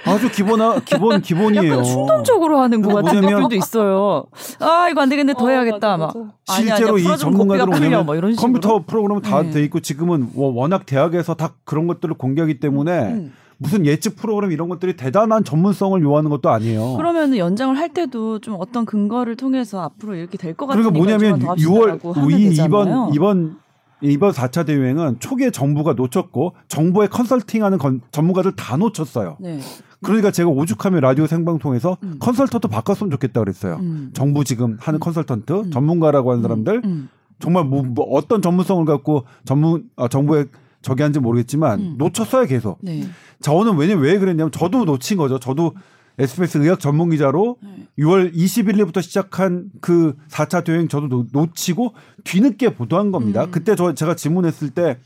[0.05, 1.71] 아주 기본아 기본 기본이에요.
[1.71, 4.25] 약간 충동적으로 하는 것 같은 뭐냐면- 것들도 있어요.
[4.59, 6.07] 아 이거 안 되겠네 더 어, 해야겠다 맞아, 막.
[6.45, 6.59] 맞아.
[6.59, 8.41] 아니야, 실제로 이 풀어주면 전문가들은 고삐가 풀려, 뭐냐면 뭐 이런 식으로.
[8.41, 9.49] 컴퓨터 프로그램은 다 네.
[9.49, 13.33] 돼 있고 지금은 워- 워낙 대학에서 다 그런 것들을 공개하기 때문에 음.
[13.61, 16.95] 무슨 예측 프로그램 이런 것들이 대단한 전문성을 요하는 것도 아니에요.
[16.95, 21.39] 그러면은 연장을 할 때도 좀 어떤 근거를 통해서 앞으로 이렇게 될 것 같으니까 그러니까 뭐냐면
[21.41, 22.43] 좀더 6월 합시다라고 하면 이.
[22.55, 23.57] 이번 이번
[24.01, 29.35] 이번 4차 대유행은 초기에 정부가 놓쳤고 정부의 컨설팅하는 건- 전문가들 다 놓쳤어요.
[29.41, 29.59] 네.
[30.01, 32.15] 그러니까 제가 오죽하면 라디오 생방송에서 음.
[32.19, 33.75] 컨설턴트 바꿨으면 좋겠다 그랬어요.
[33.81, 34.11] 음.
[34.13, 34.99] 정부 지금 하는 음.
[35.01, 35.71] 컨설턴트 음.
[35.71, 37.09] 전문가라고 하는 사람들 음.
[37.39, 40.45] 정말 뭐, 뭐 어떤 전문성을 갖고 전문 어, 정부에
[40.81, 41.95] 저기 한지 모르겠지만 음.
[41.97, 42.79] 놓쳤어요 계속.
[42.81, 43.03] 네.
[43.41, 45.39] 저는 왜냐면 왜 그랬냐면 저도 놓친 거죠.
[45.39, 45.73] 저도
[46.17, 47.87] SBS 의학 전문 기자로 네.
[47.99, 53.45] 6월 21일부터 시작한 그 4차 대행 저도 놓, 놓치고 뒤늦게 보도한 겁니다.
[53.45, 53.51] 음.
[53.51, 54.97] 그때 저 제가 질문했을 때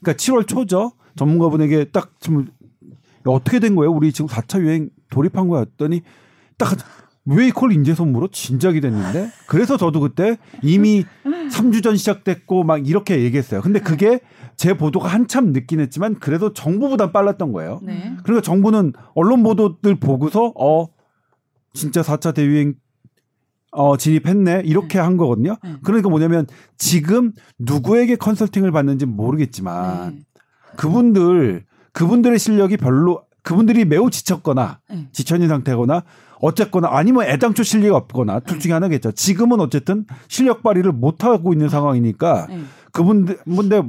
[0.00, 0.92] 그러니까 7월 초죠.
[1.16, 2.48] 전문가분에게 딱 질문
[3.24, 3.90] 어떻게 된 거예요?
[3.90, 6.02] 우리 지금 4차 유행 돌입한 거야 했더니
[6.58, 6.76] 딱
[7.26, 8.28] 왜 이걸 인재 선 물어?
[8.30, 9.30] 진작이 됐는데.
[9.46, 11.04] 그래서 저도 그때 이미
[11.50, 13.62] 3주 전 시작됐고 막 이렇게 얘기했어요.
[13.62, 14.20] 근데 그게
[14.56, 17.80] 제 보도가 한참 늦긴 했지만 그래도 정부보다 빨랐던 거예요.
[17.82, 18.14] 네.
[18.24, 20.88] 그러니까 정부는 언론 보도들 보고서 어
[21.72, 22.74] 진짜 4차 대유행
[23.72, 25.56] 어, 진입했네 이렇게 한 거거든요.
[25.64, 25.76] 네.
[25.82, 26.46] 그러니까 뭐냐면
[26.78, 30.20] 지금 누구에게 컨설팅을 받는지 모르겠지만 네.
[30.76, 35.08] 그분들 그분들의 실력이 별로 그분들이 매우 지쳤거나 네.
[35.12, 36.04] 지쳐있는 상태거나
[36.44, 39.12] 어쨌거나 아니면 애당초 실력이 없거나 둘 중에 하나겠죠.
[39.12, 42.60] 지금은 어쨌든 실력 발휘를 못 하고 있는 상황이니까 네.
[42.92, 43.82] 그분들 근데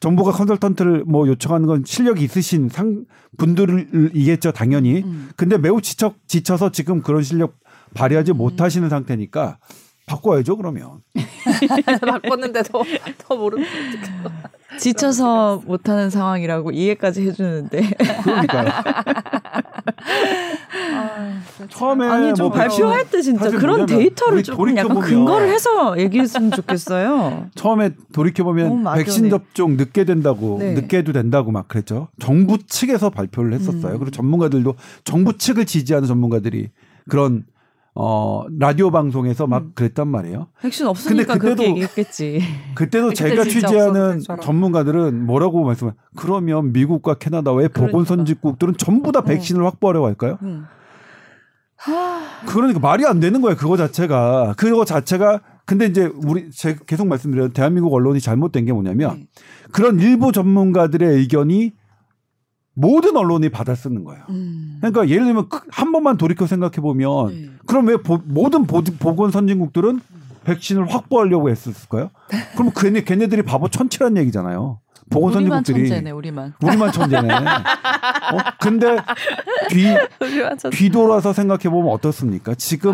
[0.00, 3.04] 정부가 컨설턴트를 뭐 요청하는 건 실력이 있으신 상
[3.36, 5.02] 분들이겠죠 당연히.
[5.04, 5.28] 음.
[5.36, 7.58] 근데 매우 지쳐 지쳐서 지금 그런 실력
[7.92, 9.58] 발휘하지 못하시는 상태니까
[10.08, 11.02] 바꿔야죠 그러면.
[12.00, 12.82] 바꿨는데 더,
[13.18, 13.64] 더 모르는
[14.78, 17.82] 지쳐서 못하는 상황이라고 이해까지 해주는데
[18.22, 18.70] 그러니까요.
[21.68, 26.50] 처음에 아니 좀 뭐 발표할 때 진짜 그런 뭐냐면 데이터를 조금 약간 근거를 해서 얘기했으면
[26.52, 27.48] 좋겠어요.
[27.54, 28.84] 처음에 돌이켜 보면.
[28.94, 30.72] 백신 접종 늦게 된다고 네.
[30.74, 32.08] 늦게 해도 된다고 막 그랬죠.
[32.20, 33.92] 정부 측에서 발표를 했었어요.
[33.94, 33.98] 음.
[33.98, 36.70] 그리고 전문가들도 정부 측을 지지하는 전문가들이
[37.08, 37.44] 그런
[38.00, 39.72] 어 라디오 방송에서 막 음.
[39.74, 40.46] 그랬단 말이에요.
[40.62, 42.40] 백신 없으니까 그때도- 그렇게 얘기했겠지.
[42.76, 44.20] 그때도 그때 제가 취재하는.
[44.40, 47.86] 전문가들은 뭐라고 말씀을 그러면 미국과 캐나다의 그러니까.
[47.86, 49.22] 보건 선진국들은 전부 다 어.
[49.22, 50.38] 백신을 확보하려고 할까요?
[50.42, 50.66] 음.
[52.46, 53.56] 그러니까 말이 안 되는 거예요.
[53.56, 54.54] 그거 자체가.
[54.56, 56.50] 그거 자체가 근데 이제 우리
[56.86, 57.48] 계속 말씀드려요.
[57.48, 59.26] 대한민국 언론이 잘못된 게 뭐냐면 네.
[59.72, 61.72] 그런 일부 전문가들의 의견이
[62.80, 64.22] 모든 언론이 받아 쓰는 거예요.
[64.30, 64.76] 음.
[64.80, 67.50] 그러니까 예를 들면 그- 한 번만 돌이켜 생각해 보면 네.
[67.66, 70.00] 그럼 왜 보- 모든 보, 보건 선진국들은
[70.44, 72.10] 백신을 확보하려고 했었을까요?
[72.54, 74.78] 그럼 걔네 걔네들이 바보 천치란 얘기잖아요.
[75.10, 76.54] 보건 우리만 선진국들이 천재네 우리만.
[76.62, 77.34] 우리만 천재네.
[77.34, 78.38] 어?
[78.60, 78.96] 근데
[79.70, 79.86] 뒤
[80.70, 82.54] 뒤 돌아서 생각해 보면 어떻습니까?
[82.54, 82.92] 지금.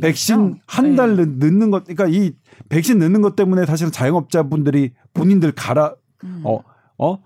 [0.00, 2.32] 백신 한 달 늦는 것, 그러니까 이
[2.70, 6.40] 백신 늦는 것 때문에 사실은 자영업자분들이 본인들 갈아, 음.
[6.44, 6.60] 어,
[6.98, 7.22] 어, 장,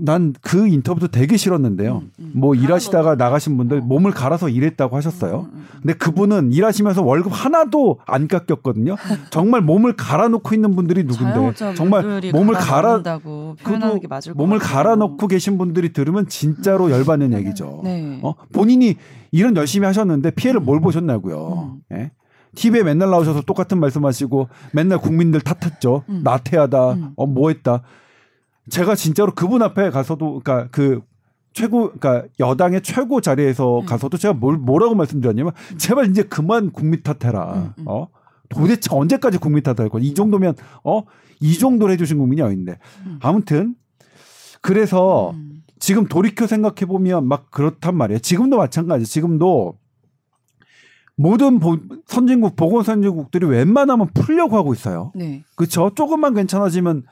[0.00, 1.98] 난그 인터뷰도 되게 싫었는데요.
[1.98, 2.32] 음, 음.
[2.34, 5.40] 뭐 일하시다가 나가신 분들 몸을 갈아서 일했다고 하셨어요.
[5.40, 5.78] 음, 음, 음.
[5.82, 8.96] 근데 그분은 일하시면서 월급 하나도 안 깎였거든요.
[9.30, 13.54] 정말 몸을 갈아놓고 있는 분들이 누군데 정말 몸을 갈아 그도
[14.34, 14.58] 몸을.
[14.58, 17.82] 갈아놓고 계신 분들이 들으면 진짜로 열받는 얘기죠.
[17.84, 18.20] 네.
[18.22, 18.34] 어?
[18.52, 18.96] 본인이
[19.32, 21.78] 일은 열심히 하셨는데 피해를 뭘 보셨냐고요.
[21.92, 21.96] 음.
[21.96, 22.10] 예?
[22.54, 26.04] TV에 맨날 나오셔서 똑같은 말씀하시고 맨날 국민들 탓했죠.
[26.08, 26.22] 음.
[26.24, 26.92] 나태하다.
[26.92, 27.10] 음.
[27.16, 27.82] 어 뭐했다.
[28.70, 31.00] 제가 진짜로 그분 앞에 가서도 그러니까 그
[31.52, 33.86] 최고 그러니까 여당의 최고 자리에서 음.
[33.86, 37.54] 가서도 제가 뭘 뭐라고 말씀드렸냐면 제발 이제 그만 국민 탓해라.
[37.54, 37.84] 음, 음.
[37.86, 38.08] 어?
[38.48, 40.02] 도대체 언제까지 국민 탓할 거야?
[40.02, 40.54] 이 정도면
[40.84, 41.02] 어?
[41.40, 42.78] 이 정도로 해주신 국민이 어딘데?
[43.06, 43.18] 음.
[43.22, 43.74] 아무튼
[44.60, 45.62] 그래서 음.
[45.78, 48.18] 지금 돌이켜 생각해 보면 막 그렇단 말이에요.
[48.18, 49.04] 지금도 마찬가지.
[49.04, 49.78] 지금도
[51.16, 55.12] 모든 보- 선진국 보건 선진국들이 웬만하면 풀려고 하고 있어요.
[55.14, 55.42] 네.
[55.56, 55.90] 그렇죠?
[55.94, 57.04] 조금만 괜찮아지면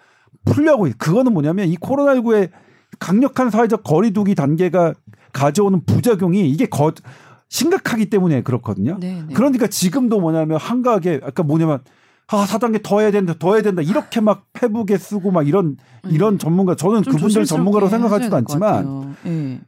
[0.47, 0.89] 풀려고.
[0.97, 2.51] 그거는 뭐냐면 이 코로나19의
[2.99, 4.95] 강력한 사회적 거리두기 단계가
[5.33, 6.93] 가져오는 부작용이 이게 거,
[7.51, 8.97] 심각하기 때문에 그렇거든요.
[8.99, 9.23] 네.
[9.27, 9.35] 네.
[9.35, 11.81] 그러니까 지금도 뭐냐면 한가하게 아까 뭐냐면
[12.29, 15.77] 아 4단계 더 해야 된다 더 해야 된다 이렇게 막 페북에 쓰고 막 이런
[16.09, 17.03] 이런 전문가 저는 음.
[17.03, 19.17] 좀 그분들 전문가로 생각하지도 않지만.
[19.25, 19.61] 네.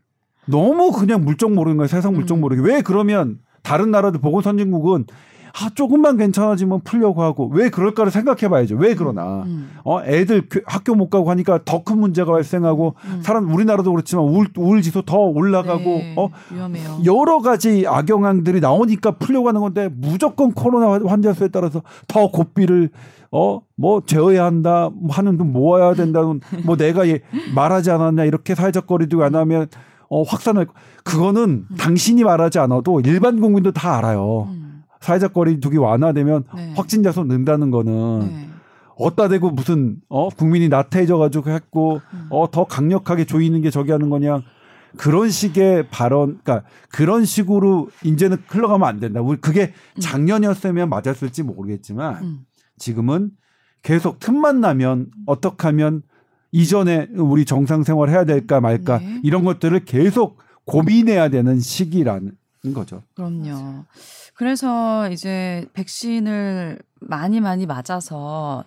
[0.49, 2.41] 너무 그냥 물정 모르는 거예요 세상 물정 음.
[2.41, 5.05] 모르게 왜 그러면 다른 나라들 보건 선진국은
[5.55, 9.71] 아 조금만 괜찮아지면 풀려고 하고 왜 그럴까를 생각해봐야죠 왜 그러나 음.
[9.85, 13.21] 어 애들 교- 학교 못 가고 하니까 더 큰 문제가 발생하고 음.
[13.23, 16.15] 사람 우리나라도 그렇지만 우울 우울 지수 더 올라가고 네.
[16.17, 16.99] 어 위험해요.
[17.07, 22.91] 여러 가지 악영향들이 나오니까 풀려고 하는 건데 무조건 코로나 환자 수에 따라서 더 고삐를
[23.31, 27.21] 어 뭐 재어야 한다 뭐 하는 돈 모아야 된다는 뭐 내가 얘
[27.55, 29.69] 말하지 않았냐 이렇게 사회적 거리두기 안 하면
[30.11, 30.73] 어 확산할 거-
[31.05, 34.49] 그거는 당신이 말하지 않아도 일반 국민도 다 알아요.
[34.51, 34.68] 음.
[35.01, 36.73] 사회적 거리두기 완화되면 네.
[36.77, 38.49] 확진자 수 는다는 거는 네.
[38.97, 42.27] 어따 대고 무슨 어 국민이 나태해져 가지고 했고 음.
[42.31, 44.43] 어더 강력하게 조이는 게 저기 하는 거냐
[44.97, 49.21] 그런 식의 발언 그러니까 그런 식으로 이제는 흘러가면 안 된다.
[49.21, 52.41] 우리 그게 작년이었으면 맞았을지 모르겠지만 음.
[52.79, 53.31] 지금은
[53.83, 56.03] 계속 틈만 나면 어떻게 하면
[56.51, 59.21] 이전에 우리 정상 생활 해야 될까 말까 네.
[59.23, 62.33] 이런 것들을 계속 고민해야 되는 시기라는
[62.75, 63.03] 거죠.
[63.15, 63.85] 그럼요.
[64.39, 68.63] 그래서 이제 백신을 많이 많이 맞아서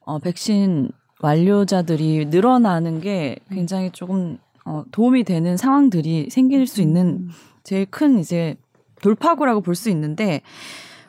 [0.00, 7.28] 어, 백신 완료자들이 늘어나는 게 굉장히 조금 어, 도움이 되는 상황들이 생길 수 있는
[7.62, 8.56] 제일 큰 이제
[9.02, 10.40] 돌파구라고 볼 수 있는데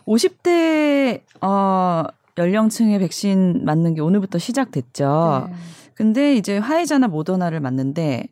[0.06, 2.04] 50대 어,
[2.38, 5.48] 연령층의 백신 맞는 게 오늘부터 시작됐죠.
[5.50, 5.56] 네.
[5.96, 8.28] 근데 이제 화이자나 모더나를 맞는데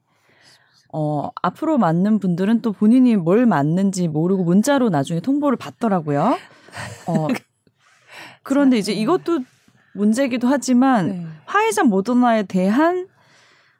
[0.93, 6.37] 어 앞으로 맞는 분들은 또 본인이 뭘 맞는지 모르고 문자로 나중에 통보를 받더라고요.
[7.07, 7.27] 어
[8.43, 9.39] 그런데 이제 이것도
[9.93, 11.25] 문제기도 하지만 네.
[11.45, 13.07] 화이자 모더나에 대한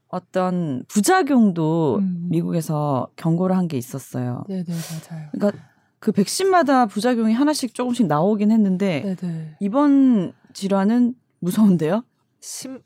[0.08, 2.28] 어떤 부작용도 음.
[2.30, 4.44] 미국에서 경고를 한 게 있었어요.
[4.48, 5.28] 네, 네, 맞아요.
[5.32, 5.64] 그러니까
[6.00, 9.58] 그 백신마다 부작용이 하나씩 조금씩 나오긴 했는데 네네.
[9.60, 12.04] 이번 질환은 무서운데요?
[12.42, 12.80] 심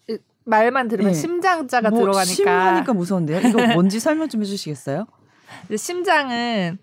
[0.48, 1.18] 말만 들으면 네.
[1.18, 3.40] 심장자가 뭐 들어가니까 심하니까 무서운데요?
[3.50, 5.06] 이거 뭔지 설명 좀 해주시겠어요?
[5.76, 6.78] 심장은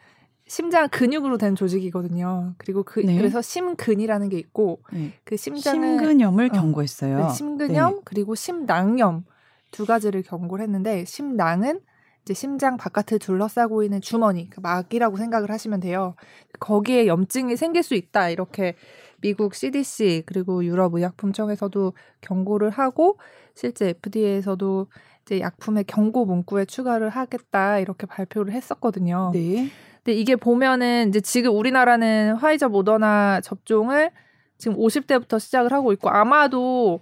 [0.46, 2.55] 심장 근육으로 된 조직이거든요.
[2.59, 3.16] 그리고 그 네.
[3.16, 5.12] 그래서 심근이라는 게 있고 네.
[5.24, 7.18] 그 심장은 심근염을 어, 경고했어요.
[7.18, 9.24] 네, 심근염 그리고 심낭염
[9.70, 11.81] 두 가지를 경고를 했는데 심낭은
[12.22, 16.14] 이제 심장 바깥을 둘러싸고 있는 주머니 그 막이라고 생각을 하시면 돼요.
[16.61, 18.77] 거기에 염증이 생길 수 있다 이렇게
[19.24, 23.16] 미국 CDC 그리고 유럽 의약품청에서도 경고를 하고
[23.54, 24.87] 실제 FDA에서도
[25.22, 29.30] 이제 약품의 경고 문구에 추가를 하겠다 이렇게 발표를 했었거든요.
[29.32, 29.70] 네.
[30.04, 34.10] 근데 이게 보면은 이제 지금 우리나라는 화이자 모더나 접종을
[34.58, 37.00] 지금 50대부터 시작을 하고 있고 아마도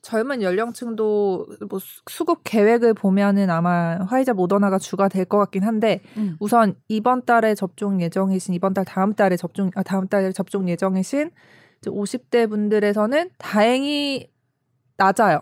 [0.00, 6.02] 젊은 연령층도 뭐 수- 수급 계획을 보면은 아마 화이자 모더나가 주가 될 것 같긴 한데
[6.18, 6.36] 음.
[6.38, 11.30] 우선 이번 달에 접종 예정이신 이번 달 다음 달에 접종 아 다음 달에 접종 예정이신
[11.84, 14.30] 이제 50대 분들에서는 다행히
[14.96, 15.40] 낮아요.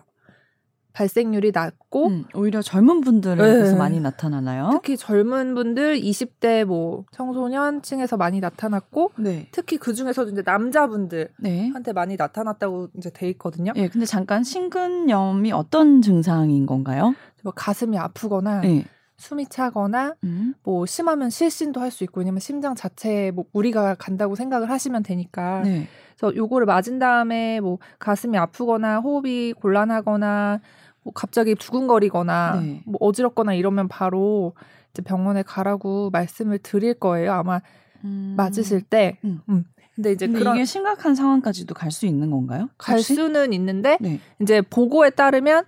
[0.93, 3.79] 발생률이 낮고 음, 오히려 젊은 분들에게서 네.
[3.79, 4.69] 많이 나타나나요?
[4.73, 9.49] 특히 젊은 분들 20대 뭐 청소년층에서 많이 나타났고 네.
[9.53, 11.93] 특히 그 중에서도 이제 남자분들한테 네.
[11.95, 13.73] 많이 나타났다고 이제 돼 있거든요.
[13.77, 17.15] 예, 근데 잠깐 심근염이 어떤 증상인 건가요?
[17.43, 18.85] 뭐 가슴이 아프거나 네.
[19.17, 20.53] 숨이 차거나 음.
[20.63, 25.63] 뭐 심하면 실신도 할 수 있고 왜냐면 심장 자체에 뭐 무리가 간다고 생각을 하시면 되니까
[25.63, 25.89] 네.
[26.23, 30.61] 그래서 요거를 맞은 다음에 뭐 가슴이 아프거나 호흡이 곤란하거나
[31.03, 32.83] 뭐 갑자기 두근거리거나 네.
[32.87, 34.55] 뭐 어지럽거나 이러면 바로
[34.93, 37.33] 이제 병원에 가라고 말씀을 드릴 거예요.
[37.33, 37.61] 아마
[38.05, 38.35] 음.
[38.37, 39.19] 맞으실 때.
[39.25, 39.41] 음.
[39.49, 39.65] 음.
[39.97, 42.69] 근데 이제 근데 그런 이게 심각한 상황까지도 갈 수 있는 건가요?
[42.79, 43.15] 갈 혹시?
[43.17, 44.21] 수는 있는데 네.
[44.41, 45.65] 이제 보고에 따르면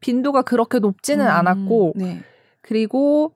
[0.00, 2.20] 빈도가 그렇게 높지는 음, 않았고 네.
[2.60, 3.32] 그리고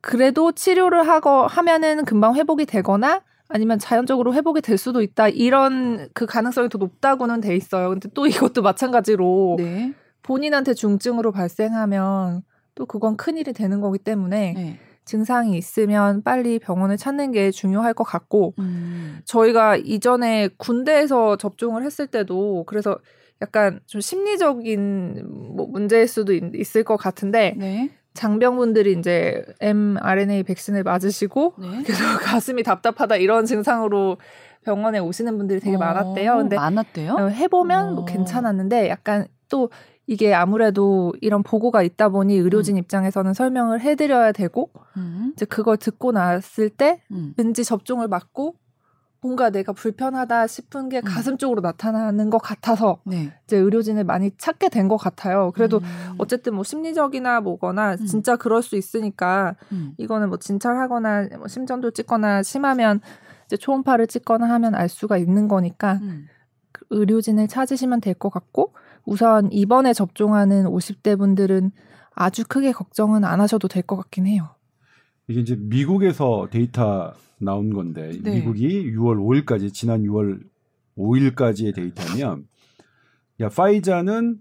[0.00, 6.26] 그래도 치료를 하거 하면은 금방 회복이 되거나 아니면 자연적으로 회복이 될 수도 있다 이런 그
[6.26, 7.90] 가능성이 더 높다고는 돼 있어요.
[7.90, 9.92] 근데 또 이것도 마찬가지로 네.
[10.22, 12.42] 본인한테 중증으로 발생하면
[12.74, 14.78] 또 그건 큰 일이 되는 거기 때문에 네.
[15.04, 19.20] 증상이 있으면 빨리 병원을 찾는 게 중요할 것 같고 음.
[19.24, 22.98] 저희가 이전에 군대에서 접종을 했을 때도 그래서
[23.40, 27.90] 약간 좀 심리적인 뭐 문제일 수도 있, 을것 같은데 네.
[28.16, 31.82] 장병분들이 이제 mRNA 백신을 맞으시고 네.
[31.84, 34.16] 그래서 가슴이 답답하다 이런 증상으로
[34.64, 36.36] 병원에 오시는 분들이 되게 어, 많았대요.
[36.38, 37.14] 근데 많았대요?
[37.14, 38.04] 어, 해보면 뭐 어.
[38.04, 39.70] 괜찮았는데 약간 또
[40.08, 45.32] 이게 아무래도 이런 보고가 있다 보니 의료진 입장에서는 설명을 해드려야 되고 음.
[45.34, 47.34] 이제 그걸 듣고 났을 때 음.
[47.36, 48.54] 왠지 접종을 맞고
[49.26, 51.02] 뭔가 내가 불편하다 싶은 게 음.
[51.04, 53.32] 가슴 쪽으로 나타나는 것 같아서 네.
[53.44, 55.50] 이제 의료진을 많이 찾게 된 것 같아요.
[55.52, 56.14] 그래도 음.
[56.18, 58.06] 어쨌든 뭐 심리적이나 뭐거나 음.
[58.06, 59.94] 진짜 그럴 수 있으니까 음.
[59.98, 63.00] 이거는 뭐 진찰하거나 뭐 심전도 찍거나 심하면
[63.46, 66.28] 이제 초음파를 찍거나 하면 알 수가 있는 거니까 음.
[66.70, 71.72] 그 의료진을 찾으시면 될 것 같고 우선 이번에 접종하는 50대 분들은
[72.14, 74.50] 아주 크게 걱정은 안 하셔도 될 것 같긴 해요.
[75.28, 78.36] 이게 이제 미국에서 데이터 나온 건데 네.
[78.36, 80.40] 미국이 6월 5일까지 지난 6월
[80.96, 82.46] 5일까지의 데이터면
[83.40, 84.38] 야 파이자는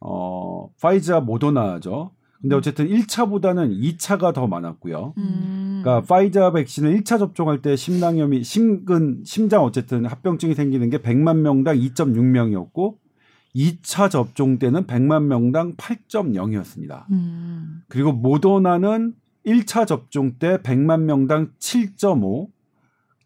[0.00, 2.10] 어 파이자 모더나죠.
[2.40, 5.14] 근데 어쨌든 1차보다는 2차가 더 많았고요.
[5.16, 5.80] 음.
[5.82, 11.76] 그러니까 파이자 백신을 1차 접종할 때 심낭염이 심근 심장 어쨌든 합병증이 생기는 게 100만 명당
[11.78, 12.96] 2.6명이었고
[13.54, 17.10] 2차 접종 때는 100만 명당 8.0이었습니다.
[17.10, 17.80] 음.
[17.88, 19.14] 그리고 모더나는
[19.46, 22.48] 1차 접종 때 100만 명당 7.5,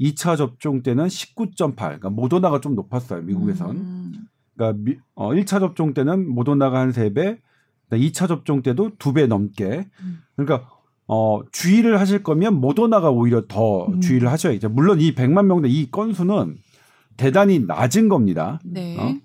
[0.01, 1.77] 2차 접종 때는 19.8.
[1.77, 3.77] 그러니까 모더나가 좀 높았어요, 미국에선.
[3.77, 4.13] 음.
[4.55, 7.39] 그러니까 미, 어, 1차 접종 때는 모더나가 한 3배,
[7.91, 9.87] 2차 접종 때도 2배 넘게.
[10.03, 10.19] 음.
[10.37, 10.69] 그러니까
[11.07, 14.01] 어, 주의를 하실 거면 모더나가 오히려 더 음.
[14.01, 14.69] 주의를 하셔야죠.
[14.69, 16.57] 물론 이 100만 명당 이 건수는
[17.17, 18.61] 대단히 낮은 겁니다.
[18.65, 18.97] 네.
[18.99, 19.17] 어?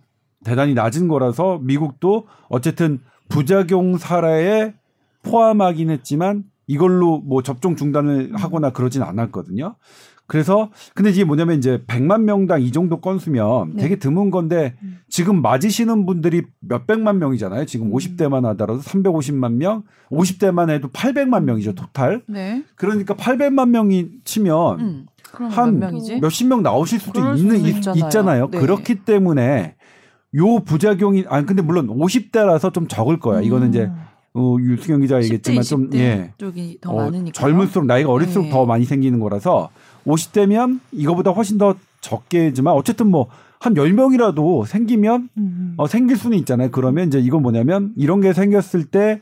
[0.44, 4.74] 대단히 낮은 거라서 미국도 어쨌든 부작용 사례에
[5.24, 8.36] 포함하긴 했지만 이걸로 뭐 접종 중단을 음.
[8.36, 9.76] 하거나 그러진 않았거든요.
[10.28, 13.84] 그래서 근데 이게 뭐냐면 이제 100만 명당 이 정도 건수면 네.
[13.84, 14.98] 되게 드문 건데 음.
[15.08, 17.66] 지금 맞으시는 분들이 몇 백만 명이잖아요.
[17.66, 17.94] 지금 음.
[17.94, 22.24] 50대만 하더라도 350만 명, 50대만 해도 800만 명이죠, 토탈.
[22.28, 22.64] 네.
[22.76, 25.06] 그러니까 800만 명이 치면 음.
[25.34, 25.94] 한 몇?
[26.22, 28.06] 몇십 명 나오실 수도 있는 있, 있잖아요.
[28.06, 28.50] 있잖아요.
[28.50, 28.60] 네.
[28.60, 29.76] 그렇기 때문에
[30.38, 33.42] 요 부작용이 아니 근데 물론 50대라서 좀 적을 거야.
[33.42, 33.96] 이거는 이제 음.
[34.36, 36.34] 어, 유승현 10대, 얘기했지만 좀 20대 예.
[36.38, 37.32] 쪽이 더 어, 많으니까.
[37.34, 38.52] 젊을수록 나이가 어릴수록 네.
[38.52, 39.70] 더 많이 생기는 거라서
[40.06, 43.28] 50대면 이거보다 훨씬 더 적게지만 어쨌든 뭐
[43.66, 45.74] 한 10명이라도 생기면 음.
[45.78, 46.70] 어, 생길 수는 있잖아요.
[46.72, 49.22] 그러면 이제 이건 뭐냐면 이런 게 생겼을 때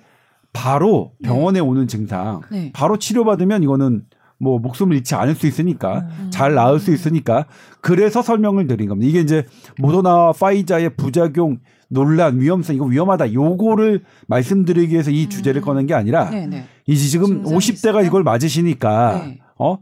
[0.52, 2.72] 바로 병원에 오는 증상 네.
[2.74, 4.06] 바로 치료받으면 이거는
[4.44, 6.28] 뭐 목숨을 잃지 않을 수 있으니까 음.
[6.30, 7.46] 잘 나을 수 있으니까
[7.82, 9.10] 그래서 설명을 드린 겁니다.
[9.10, 9.46] 이게 이제
[9.80, 16.30] 모더나와 파이자의 부작용 논란 위험성 이거 위험하다 요거를 말씀드리기 위해서 이 주제를 꺼낸 게 아니라
[16.30, 16.66] 네, 네.
[16.88, 18.06] 이제 지금 증상이 50대가 있으면?
[18.06, 19.40] 이걸 맞으시니까 네.
[19.58, 19.78] 어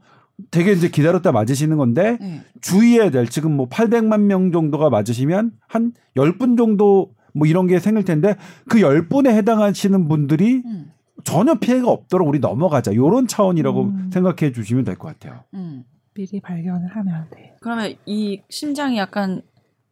[0.50, 2.42] 되게 이제 기다렸다 맞으시는 건데 네.
[2.62, 8.04] 주의해야 될 지금 뭐 800만 명 정도가 맞으시면 한 10분 정도 뭐 이런 게 생길
[8.04, 8.36] 텐데
[8.68, 10.92] 그 10분에 해당하시는 분들이 음.
[11.24, 12.94] 전혀 피해가 없도록 우리 넘어가자.
[12.94, 14.10] 요런 차원이라고 음.
[14.14, 15.44] 생각해 주시면 될 것 같아요.
[15.54, 15.84] 음.
[16.14, 17.56] 미리 발견을 하면 돼.
[17.62, 19.42] 그러면 이 심장이 약간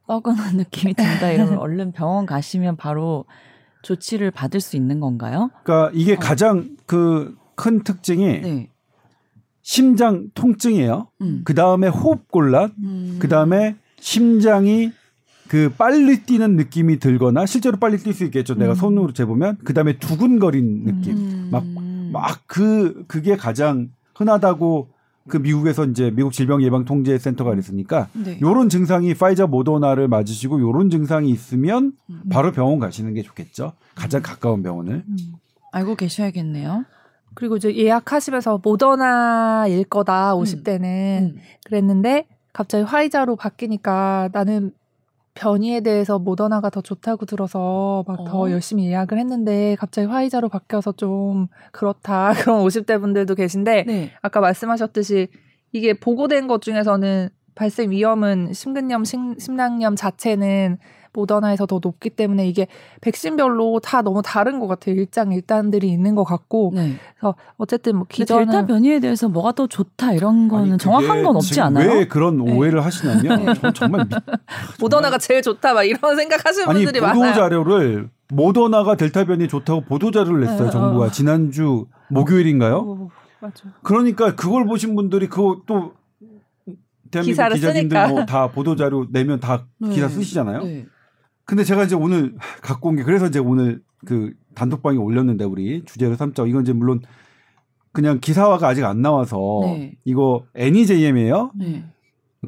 [0.08, 3.26] 뻐근한 느낌이 든다 이러면 얼른 병원 가시면 바로
[3.84, 5.50] 조치를 받을 수 있는 건가요?
[5.63, 6.20] 그러니까 이게 어.
[6.20, 8.70] 가장 그 큰 특징이 네.
[9.62, 11.10] 심장 통증이에요.
[11.22, 11.42] 음.
[11.44, 13.18] 그 다음에 호흡 곤란, 음.
[13.20, 14.92] 그 다음에 심장이
[15.49, 18.53] 그 빨리 뛰는 느낌이 들거나 실제로 빨리 뛸 수 있겠죠.
[18.55, 18.75] 내가 음.
[18.75, 21.17] 손으로 재보면 그 다음에 두근거리는 느낌.
[21.17, 21.49] 음.
[21.51, 21.65] 막-
[22.12, 24.89] 막그 그게 가장 흔하다고
[25.27, 28.39] 그 미국에서 이제 미국 질병 예방 통제 센터가 그랬으니까 네.
[28.41, 32.21] 요런 증상이 파이자 모더나를 맞으시고 요런 증상이 있으면 음.
[32.31, 33.73] 바로 병원 가시는 게 좋겠죠.
[33.95, 35.03] 가장 가까운 병원을.
[35.07, 35.17] 음.
[35.71, 36.85] 알고 계셔야겠네요.
[37.35, 40.83] 그리고 이제 예약하시면서 모더나일 거다 50대는
[41.21, 41.35] 음.
[41.65, 44.71] 그랬는데 갑자기 화이자로 바뀌니까 나는
[45.39, 48.52] 변이에 대해서 모더나가 더 좋다고 들어서 막더 어.
[48.52, 54.12] 열심히 예약을 했는데 갑자기 화이자로 바뀌어서 좀 그렇다 그런 50대 분들도 계신데 네.
[54.21, 55.30] 아까 말씀하셨듯이
[55.71, 60.78] 이게 보고된 것 중에서는 발생 위험은 심근염, 심, 심낭염 자체는
[61.13, 62.67] 모더나에서 더 높기 때문에 이게
[63.02, 64.95] 백신별로 다 너무 다른 것 같아요.
[64.95, 66.95] 일장 일단들이 있는 것 같고 네.
[67.17, 71.36] 그래서 어쨌든 뭐 기존은 델타 변이에 대해서 뭐가 더 좋다 이런 거는 아니, 정확한 건
[71.36, 71.91] 없지 지금 않아요?
[71.91, 72.52] 왜 그런 네.
[72.54, 74.15] 오해를 하시냐면 전 정말 미-
[74.80, 77.34] 모더나가 제일 좋다 막 이런 생각하시는 아니 분들이 보도 많아요.
[77.34, 80.65] 자료를 모더나가 델타 변이 좋다고 보도 자료를 냈어요.
[80.65, 81.12] 네, 정부가 어.
[81.12, 82.76] 지난주 목요일인가요?
[82.78, 83.63] 어, 맞아.
[83.82, 85.93] 그러니까 그걸 보신 분들이 그거 또
[87.12, 88.08] 대한민국 기사를 기자님들 쓰니까.
[88.08, 89.89] 뭐다 보도 자료 내면 다 네.
[89.89, 90.62] 기사 쓰시잖아요.
[90.63, 90.86] 네.
[91.49, 96.15] 근데 제가 이제 오늘 갖고 온 게 그래서 이제 오늘 그 단톡방에 올렸는데 우리 주제로
[96.15, 97.01] 삼자 이건 이제 물론
[97.91, 99.93] 그냥 기사화가 아직 안 나와서 네.
[100.05, 101.51] 이거 NEJM이에요.
[101.55, 101.83] 네.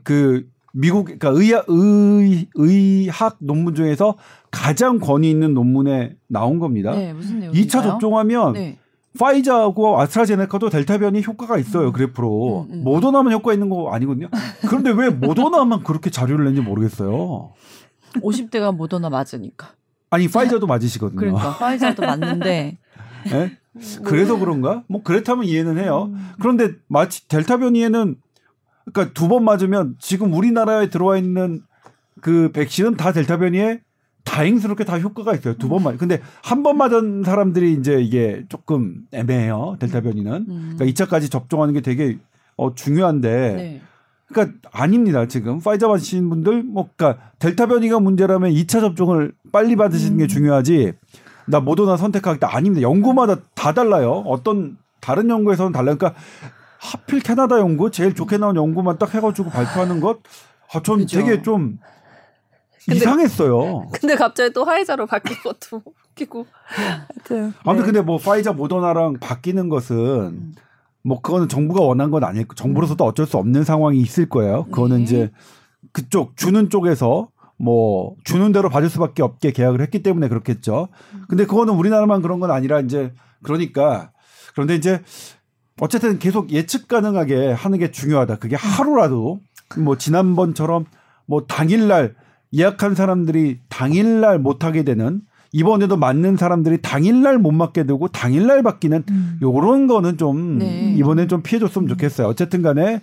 [0.03, 4.15] 그 미국 그러니까 의학 의, 의학 논문 중에서
[4.51, 6.91] 가장 권위 있는 논문에 나온 겁니다.
[6.91, 7.11] 네.
[7.13, 7.65] 무슨 내용인가요?
[7.65, 8.77] 2차 접종하면 네.
[9.19, 11.91] 파이자하고 아스트라제네카도 델타 변이 효과가 있어요.
[11.91, 12.67] 그래프로.
[12.69, 12.83] 음, 음.
[12.85, 14.29] 모더나만 효과 있는 거 아니거든요.
[14.69, 17.51] 그런데 왜 모더나만 그렇게 자료를 냈는지 모르겠어요.
[18.19, 19.73] 50대가 모더나 맞으니까.
[20.09, 21.19] 아니 파이자도 맞으시거든요.
[21.19, 22.77] 그러니까 파이자도 맞는데
[23.31, 23.57] 예?
[24.03, 24.83] 그래서 그런가?
[24.87, 26.09] 뭐 그렇다면 이해는 해요.
[26.13, 26.29] 음.
[26.39, 28.15] 그런데 마치 델타 변이에는
[28.91, 31.61] 그러니까 두 번 맞으면 지금 우리나라에 들어와 있는
[32.19, 33.79] 그 백신은 다 델타 변이에
[34.25, 35.55] 다행스럽게 다 효과가 있어요.
[35.57, 35.97] 두번 맞.
[35.97, 39.77] 근데 한 번 맞은 사람들이 이제 이게 조금 애매해요.
[39.79, 40.45] 델타 변이는.
[40.49, 40.75] 음.
[40.77, 42.17] 그러니까 2차까지 접종하는 게 되게
[42.57, 43.81] 어 중요한데 네.
[44.31, 45.25] 그러니까 아닙니다.
[45.27, 50.27] 지금 파이자 맞으신 분들 뭐 그러니까 델타 변이가 문제라면 2차 접종을 빨리 받으시는 게 음.
[50.27, 50.93] 중요하지.
[51.47, 52.81] 나 모더나 선택하겠다 아닙니다.
[52.81, 54.23] 연구마다 다 달라요.
[54.27, 55.97] 어떤 다른 연구에서는 달라요.
[55.97, 56.19] 그러니까
[56.79, 60.19] 하필 캐나다 연구 제일 좋게 나온 연구만 딱 해가지고 발표하는 것,
[60.73, 61.19] 아, 전 그죠.
[61.19, 61.77] 되게 좀
[62.85, 63.87] 근데- 이상했어요.
[63.93, 66.45] 근데 갑자기 또 화이자로 바뀐 것도 웃기고.
[66.63, 67.53] 하여튼.
[67.63, 67.91] 아무튼 네.
[67.91, 70.53] 근데 뭐 파이자 모더나랑 바뀌는 것은
[71.03, 74.65] 뭐 그거는 정부가 원한 건 아닐 거 정부로서도 어쩔 수 없는 상황이 있을 거예요.
[74.65, 75.03] 그거는 네.
[75.03, 75.31] 이제
[75.91, 80.87] 그쪽 주는 쪽에서 뭐 주는 대로 받을 수밖에 없게 계약을 했기 때문에 그렇겠죠.
[81.27, 84.11] 근데 그거는 우리나라만 그런 건 아니라 이제 그러니까
[84.53, 85.01] 그런데 이제
[85.79, 88.37] 어쨌든 계속 예측 가능하게 하는 게 중요하다.
[88.37, 89.39] 그게 하루라도
[89.77, 90.85] 뭐 지난번처럼
[91.25, 92.15] 뭐 당일날
[92.53, 95.21] 예약한 사람들이 당일날 못 하게 되는
[95.53, 99.39] 이번에도 맞는 사람들이 당일날 못 맞게 되고 당일날 바뀌는 음.
[99.41, 100.93] 요런 거는 좀 네.
[100.97, 102.27] 이번엔 좀 피해 줬으면 좋겠어요.
[102.27, 103.01] 어쨌든 간에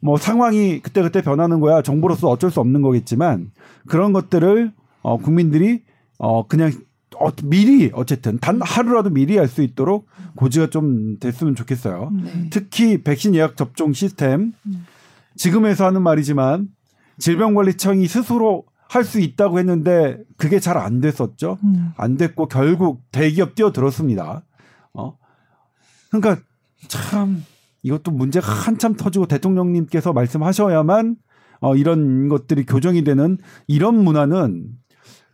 [0.00, 1.82] 뭐 상황이 그때그때 변하는 거야.
[1.82, 3.50] 정부로서 어쩔 수 없는 거겠지만
[3.86, 4.72] 그런 것들을
[5.02, 5.82] 어 국민들이
[6.18, 6.72] 어 그냥
[7.18, 12.10] 어, 미리 어쨌든 단 하루라도 미리 알 수 있도록 고지가 좀 됐으면 좋겠어요.
[12.24, 12.48] 네.
[12.50, 14.86] 특히 백신 예약 접종 시스템 음.
[15.36, 16.68] 지금에서 하는 말이지만
[17.18, 21.58] 질병관리청이 스스로 할 수 있다고 했는데 그게 잘 안 됐었죠.
[21.64, 21.92] 음.
[21.96, 24.44] 안 됐고 결국 대기업 뛰어들었습니다.
[24.94, 25.16] 어.
[26.10, 26.42] 그러니까
[26.88, 27.42] 참
[27.82, 31.16] 이것도 문제가 한참 터지고 대통령님께서 말씀하셔야만
[31.60, 34.66] 어 이런 것들이 교정이 되는 이런 문화는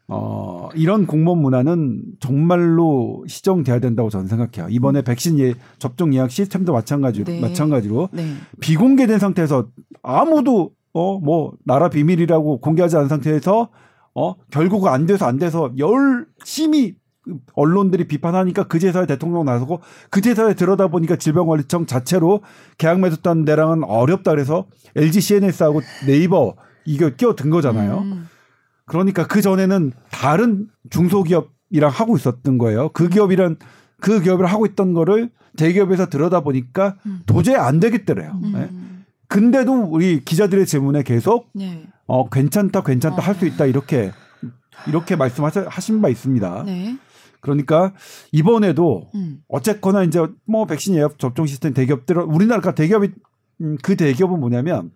[0.08, 4.70] 어 이런 공무원 문화는 정말로 시정돼야 된다고 저는 생각해요.
[4.70, 7.40] 이번에 백신 예 접종 예약 시스템도 마찬가지로 네.
[7.40, 8.34] 마찬가지로 네.
[8.60, 9.68] 비공개된 상태에서
[10.02, 13.68] 아무도 어 뭐 나라 비밀이라고 공개하지 않은 상태에서
[14.14, 16.96] 어 결국 안 돼서 안 돼서 열심히
[17.54, 19.80] 언론들이 비판하니까 그제서야 대통령 나서고
[20.10, 22.40] 그제서야 들여다 보니까 질병관리청 자체로
[22.78, 24.66] 계약 맺었다는 데랑은 어렵다 그래서
[24.96, 27.98] LG CNS하고 네이버 이거 끼어든 거잖아요.
[27.98, 28.28] 음.
[28.86, 32.88] 그러니까 그 전에는 다른 중소기업이랑 하고 있었던 거예요.
[32.94, 33.56] 그 기업이란
[34.00, 37.20] 그 기업을 하고 있던 거를 대기업에서 들여다 보니까 음.
[37.26, 38.40] 도저히 안 되겠더래요.
[38.42, 38.52] 음.
[38.56, 38.77] 예.
[39.28, 41.86] 근데도 우리 기자들의 질문에 계속 네.
[42.06, 43.20] 어 괜찮다 괜찮다 어.
[43.20, 44.10] 할수 있다 이렇게
[44.86, 46.62] 이렇게 말씀하신 바 있습니다.
[46.64, 46.98] 네.
[47.40, 47.92] 그러니까
[48.32, 49.40] 이번에도 음.
[49.48, 53.10] 어쨌거나 이제 뭐 백신 예약 접종 시스템 대기업들 우리나라가 대기업이
[53.60, 54.90] 음, 그 대기업은 뭐냐면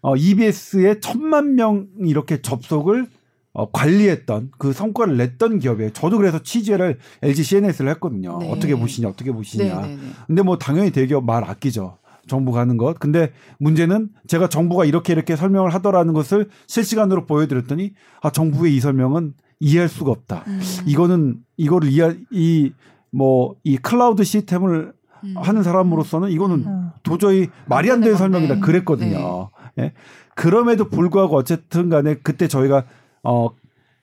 [0.00, 3.08] 어 EBS에 천만 명 이렇게 접속을
[3.52, 5.90] 어, 관리했던 그 성과를 냈던 기업이에요.
[5.92, 8.38] 저도 그래서 취재를 LG CNS를 했거든요.
[8.38, 8.50] 네.
[8.52, 9.80] 어떻게 보시냐, 어떻게 보시냐.
[9.80, 10.02] 네, 네, 네.
[10.28, 11.98] 근데 뭐 당연히 대기업 말 아끼죠.
[12.28, 12.98] 정부 가는 것.
[13.00, 19.34] 근데 문제는 제가 정부가 이렇게 이렇게 설명을 하더라는 것을 실시간으로 보여드렸더니 아 정부의 이 설명은
[19.60, 20.44] 이해할 수가 없다.
[20.46, 20.60] 음.
[20.86, 22.72] 이거는 이거를 이해 이
[23.10, 24.92] 뭐 이 클라우드 시스템을
[25.24, 25.34] 음.
[25.36, 26.90] 하는 사람으로서는 이거는 음.
[27.02, 28.66] 도저히 말이 안 되는 안 되는 설명이다 건데.
[28.66, 29.50] 그랬거든요.
[29.78, 29.92] 예.
[30.34, 32.84] 그럼에도 불구하고 어쨌든 간에 그때 저희가
[33.24, 33.48] 어,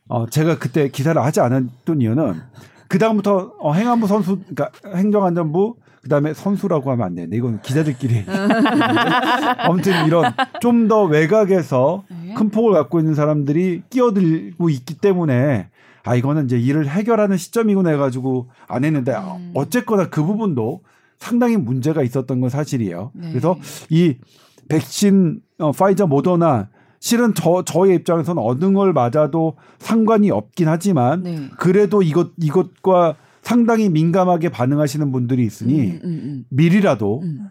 [0.09, 2.41] 어 제가 그때 기사를 하지 않았던 이유는
[2.89, 5.75] 그 다음부터 어, 행안부 선수 그러니까 행정안전부
[6.05, 8.25] 그다음에 선수라고 하면 안 되는데 이건 기자들끼리
[9.57, 10.31] 아무튼 이런
[10.61, 12.35] 좀 더 외곽에서 네.
[12.35, 15.69] 큰 폭을 갖고 있는 사람들이 끼어들고 있기 때문에
[16.03, 19.51] 아 이거는 이제 일을 해결하는 시점이구나 해가지고 안 했는데 음.
[19.55, 20.81] 어쨌거나 그 부분도
[21.17, 23.11] 상당히 문제가 있었던 건 사실이에요.
[23.15, 23.29] 네.
[23.29, 23.57] 그래서
[23.89, 24.17] 이
[24.69, 31.49] 백신 어, 파이저 모더나 실은 저 저의 입장에서는 어느 걸 맞아도 상관이 없긴 하지만 네.
[31.57, 33.15] 그래도 이것 이것과
[33.49, 37.47] 상당히 민감하게 반응하시는 분들이 있으니 음, 음, 미리라도 음.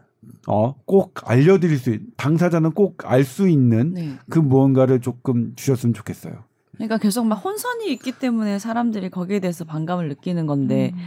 [0.46, 4.16] 어꼭 알려드릴 수 있, 당사자는 꼭 알 수 있는 네.
[4.28, 6.32] 그 무언가를 조금 주셨으면 좋겠어요.
[6.74, 10.98] 그러니까 계속 막 혼선이 있기 때문에 사람들이 거기에 대해서 반감을 느끼는 건데 음.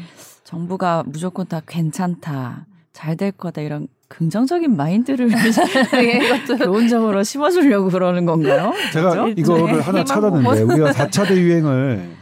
[0.45, 5.27] 정부가 무조건 다 괜찮다, 잘 될 거다 이런 긍정적인 마인드를
[6.63, 8.71] 교훈적으로 심어주려고 그러는 건가요?
[8.93, 9.27] 제가 그죠?
[9.41, 9.81] 이거를 네.
[9.81, 12.15] 하나 찾았는데 우리가 4차 대유행을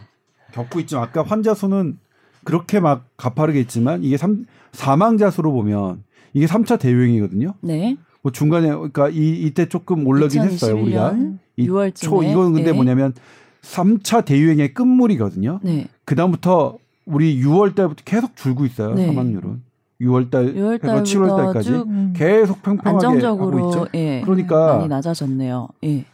[0.52, 0.98] 겪고 있죠.
[1.00, 2.00] 아까 환자 수는
[2.46, 7.56] 그렇게 막 가파르게 있지만 이게 삼, 사망자 수로 보면 이게 3차 대유행이거든요.
[7.62, 7.98] 네.
[8.22, 10.82] 뭐 중간에 그러니까 이 이때 조금 올라긴 했어요.
[10.82, 11.96] 우리가 2021년 이 6월쯤에.
[11.96, 12.74] 초 이건 근데 네.
[12.74, 13.14] 뭐냐면
[13.62, 15.60] 3차 대유행의 끝물이거든요.
[15.64, 15.88] 네.
[16.06, 18.94] 그 다음부터 우리 6월 달부터 계속 줄고 있어요.
[18.94, 19.08] 네.
[19.08, 19.64] 사망률은
[20.02, 22.14] 6월 달 6월 해서 7월 달부터 달까지 쭉 음.
[22.16, 23.88] 계속 평평하게 하고 안정적으로 있죠.
[23.96, 24.22] 예.
[24.22, 25.68] 그러니까 많이 낮아졌네요.
[25.84, 26.06] 예.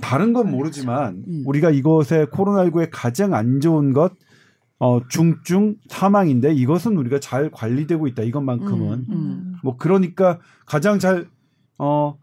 [0.00, 1.42] 다른 건 모르지만 음.
[1.46, 4.12] 우리가 이것에 코로나19의 가장 안 좋은 것
[4.80, 8.22] 어, 중증 사망인데 이것은 우리가 잘 관리되고 있다.
[8.22, 9.54] 이것만큼은 음, 음.
[9.62, 11.28] 뭐 그러니까 가장 잘
[11.78, 12.16] 어,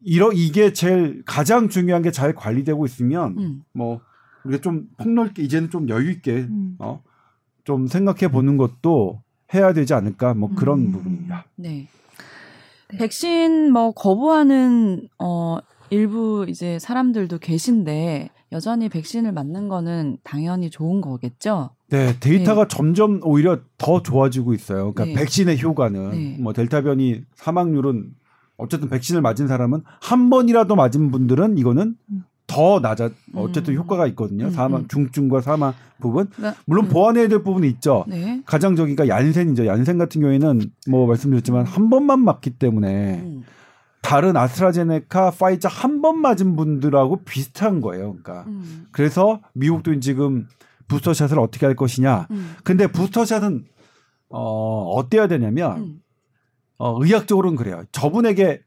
[0.00, 3.62] 이러 이게 제일 가장 중요한 게 잘 관리되고 있으면 음.
[3.72, 4.00] 뭐
[4.44, 6.76] 우리가 좀 폭넓게 이제는 좀 여유 있게 음.
[6.78, 7.02] 어,
[7.64, 9.22] 좀 생각해 보는 것도
[9.52, 10.92] 해야 되지 않을까 뭐 그런 음.
[10.92, 11.44] 부분입니다.
[11.56, 11.88] 네.
[12.88, 12.98] 네.
[12.98, 15.58] 백신 뭐 거부하는 어
[15.90, 21.70] 일부 이제 사람들도 계신데 여전히 백신을 맞는 거는 당연히 좋은 거겠죠.
[21.88, 24.92] 네, 데이터가 점점 오히려 더 좋아지고 있어요.
[24.92, 25.14] 그러니까 네.
[25.14, 26.36] 백신의 효과는 네.
[26.40, 28.10] 뭐 델타 변이 사망률은
[28.56, 32.24] 어쨌든 백신을 맞은 사람은 한 번이라도 맞은 분들은 이거는 음.
[32.46, 33.78] 더 낮아 어쨌든 음.
[33.80, 34.46] 효과가 있거든요.
[34.46, 34.88] 음, 사망 음.
[34.88, 36.88] 중증과 사망 부분 그러니까, 물론 음.
[36.88, 38.04] 보완해야 될 부분이 있죠.
[38.06, 38.40] 네.
[38.46, 39.66] 가장적이니까 얀센이죠.
[39.66, 43.42] 얀센 같은 경우에는 뭐 말씀드렸지만 한 번만 맞기 때문에 음.
[44.06, 48.16] 다른 아스트라제네카, 파이자 한 번 맞은 분들하고 비슷한 거예요.
[48.22, 48.86] 그러니까 음.
[48.92, 50.46] 그래서 미국도 지금
[50.88, 52.28] 부스터샷을 어떻게 할 것이냐.
[52.30, 52.54] 음.
[52.62, 53.64] 근데 부스터샷은
[54.28, 56.00] 어 어때야 되냐면 음.
[56.78, 57.82] 어 의학적으로는 그래요.
[57.92, 58.62] 저분에게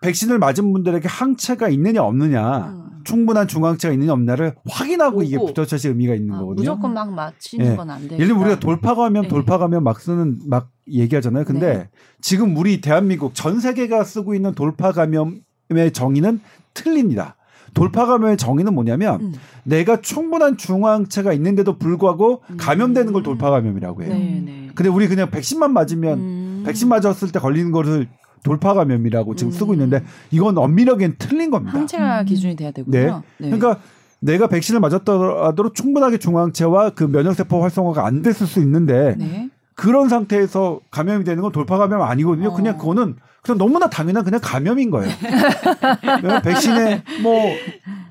[0.00, 2.90] 백신을 맞은 분들에게 항체가 있느냐 없느냐, 음.
[3.04, 5.52] 충분한 중항체가 있느냐 없느냐를 확인하고 이게 보고.
[5.52, 6.70] 부스터샷의 의미가 있는 아, 거거든요.
[6.70, 7.76] 무조건 막 맞히는 예.
[7.76, 8.14] 건안 돼.
[8.14, 9.28] 예를 들면 우리가 돌파감염, 네.
[9.28, 11.44] 돌파감염 막 쓰는 막 얘기하잖아요.
[11.44, 11.88] 근데 네.
[12.20, 16.40] 지금 우리 대한민국 전 세계가 쓰고 있는 돌파 감염의 정의는
[16.74, 17.36] 틀립니다.
[17.74, 19.34] 돌파 감염의 정의는 뭐냐면 음.
[19.64, 22.56] 내가 충분한 중화항체가 있는데도 불구하고 음.
[22.56, 24.12] 감염되는 걸 돌파 감염이라고 해요.
[24.12, 24.70] 네, 네.
[24.74, 26.62] 근데 우리 그냥 백신만 맞으면 음.
[26.66, 28.08] 백신 맞았을 때 걸리는 것을
[28.42, 29.52] 돌파 감염이라고 지금 음.
[29.52, 31.78] 쓰고 있는데 이건 엄밀하게는 틀린 겁니다.
[31.78, 32.24] 항체가 음.
[32.26, 33.22] 기준이 돼야 되군요.
[33.38, 33.50] 네.
[33.50, 33.80] 그러니까
[34.20, 39.48] 내가 백신을 맞았더라도 충분하게 중화항체와 그 면역세포 활성화가 안 됐을 수 있는데 네.
[39.74, 42.50] 그런 상태에서 감염이 되는 건 돌파 감염 아니거든요.
[42.50, 42.54] 어.
[42.54, 45.10] 그냥 그거는 그냥 너무나 당연한 그냥 감염인 거예요.
[46.44, 47.44] 백신에 뭐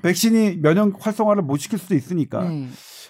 [0.02, 2.42] 백신이 면역 활성화를 못 시킬 수도 있으니까.
[2.42, 2.68] 네.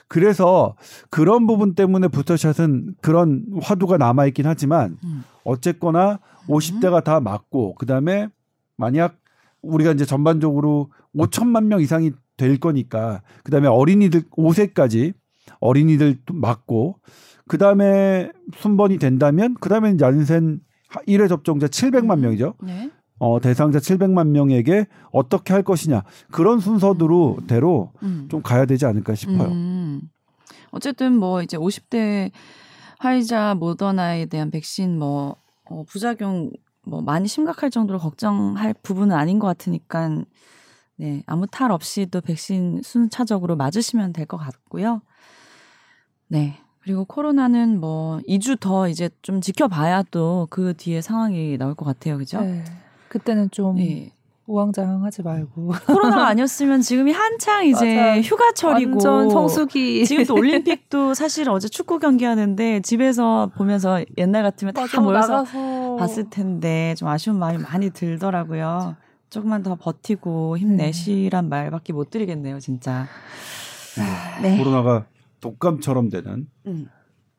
[0.08, 0.74] 그래서
[1.08, 5.22] 그런 부분 때문에 부스터샷은 그런 화두가 남아 있긴 하지만 음.
[5.44, 8.28] 어쨌거나 50대가 다 맞고 그다음에
[8.76, 9.16] 만약
[9.62, 15.12] 우리가 이제 전반적으로 5천만 명 이상이 될 거니까 그다음에 어린이들 5세까지
[15.60, 16.98] 어린이들 맞고
[17.46, 20.60] 그 다음에 순번이 된다면 그 다음에 얀센
[21.06, 22.54] 1회 접종자 700만 명이죠.
[22.62, 22.90] 네.
[23.18, 28.26] 어, 대상자 700만 명에게 어떻게 할 것이냐 그런 순서대로 대로 음.
[28.30, 29.48] 좀 가야 되지 않을까 싶어요.
[29.48, 30.00] 음.
[30.70, 32.30] 어쨌든 뭐 이제 50대
[33.00, 36.50] 화이자 모더나에 대한 백신 뭐 어, 부작용
[36.84, 40.22] 뭐 많이 심각할 정도로 걱정할 부분은 아닌 것 같으니까
[40.96, 45.00] 네 아무 탈 없이 또 백신 순차적으로 맞으시면 될 것 같고요.
[46.28, 51.86] 네 그리고 코로나는 뭐 2주 더 이제 좀 지켜봐야 또 그 뒤에 상황이 나올 것
[51.86, 52.42] 같아요, 그죠?
[52.42, 52.62] 네.
[53.08, 54.12] 그때는 좀 네.
[54.50, 58.20] 우왕좌왕하지 말고 코로나가 아니었으면 지금이 한창 이제 맞아.
[58.20, 64.74] 휴가철이고 완전 성수기 지금 또 올림픽도 사실 어제 축구 경기 하는데 집에서 보면서 옛날 같으면
[64.74, 68.96] 다 맞아, 모여서 나가서 봤을 텐데 좀 아쉬운 마음이 많이 들더라고요.
[69.30, 73.06] 조금만 더 버티고 힘내시란 말밖에 못 드리겠네요, 진짜.
[74.42, 74.58] 네.
[74.58, 75.06] 코로나가
[75.40, 76.88] 독감처럼 되는 음.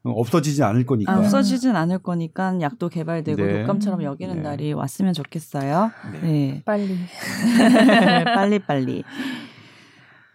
[0.04, 1.14] 없어지지 않을 거니까.
[1.14, 3.60] 아, 없어지진 않을 거니까 약도 개발되고 네.
[3.62, 4.41] 독감처럼 여기는 네.
[4.41, 5.91] 날이 왔으면 좋겠어요.
[6.14, 6.20] 네.
[6.22, 6.62] 네.
[6.66, 6.97] 빨리
[8.26, 9.04] 빨리 빨리.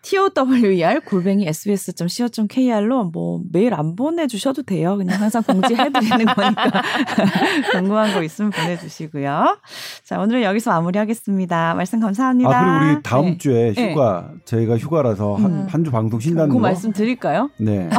[0.09, 4.97] TOWER 골뱅이 sbs.co.kr로 뭐 메일 안 보내주셔도 돼요.
[4.97, 6.83] 그냥 항상 공지해드리는 거니까
[7.73, 9.59] 궁금한 거 있으면 보내주시고요.
[10.05, 11.75] 자 오늘은 여기서 마무리하겠습니다.
[11.75, 12.51] 말씀 감사합니다.
[12.51, 13.39] 아 그리고 우리 다음 네.
[13.39, 15.67] 주에 휴가 저희가 휴가라서 한 음.
[15.69, 16.61] 한주 방송 쉰다는 그 거.
[16.61, 17.51] 말씀 드릴까요?
[17.59, 17.89] 네.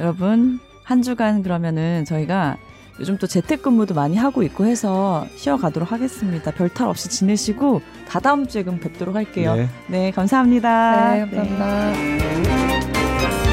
[0.00, 2.56] 여러분 한 주간 그러면은 저희가
[3.00, 6.50] 요즘 또 재택근무도 많이 하고 있고 해서 쉬어가도록 하겠습니다.
[6.50, 9.54] 별탈 없이 지내시고 다다음 주에 그럼 뵙도록 할게요.
[9.54, 11.14] 네, 네 감사합니다.
[11.14, 11.92] 네, 감사합니다.
[11.92, 13.47] 네.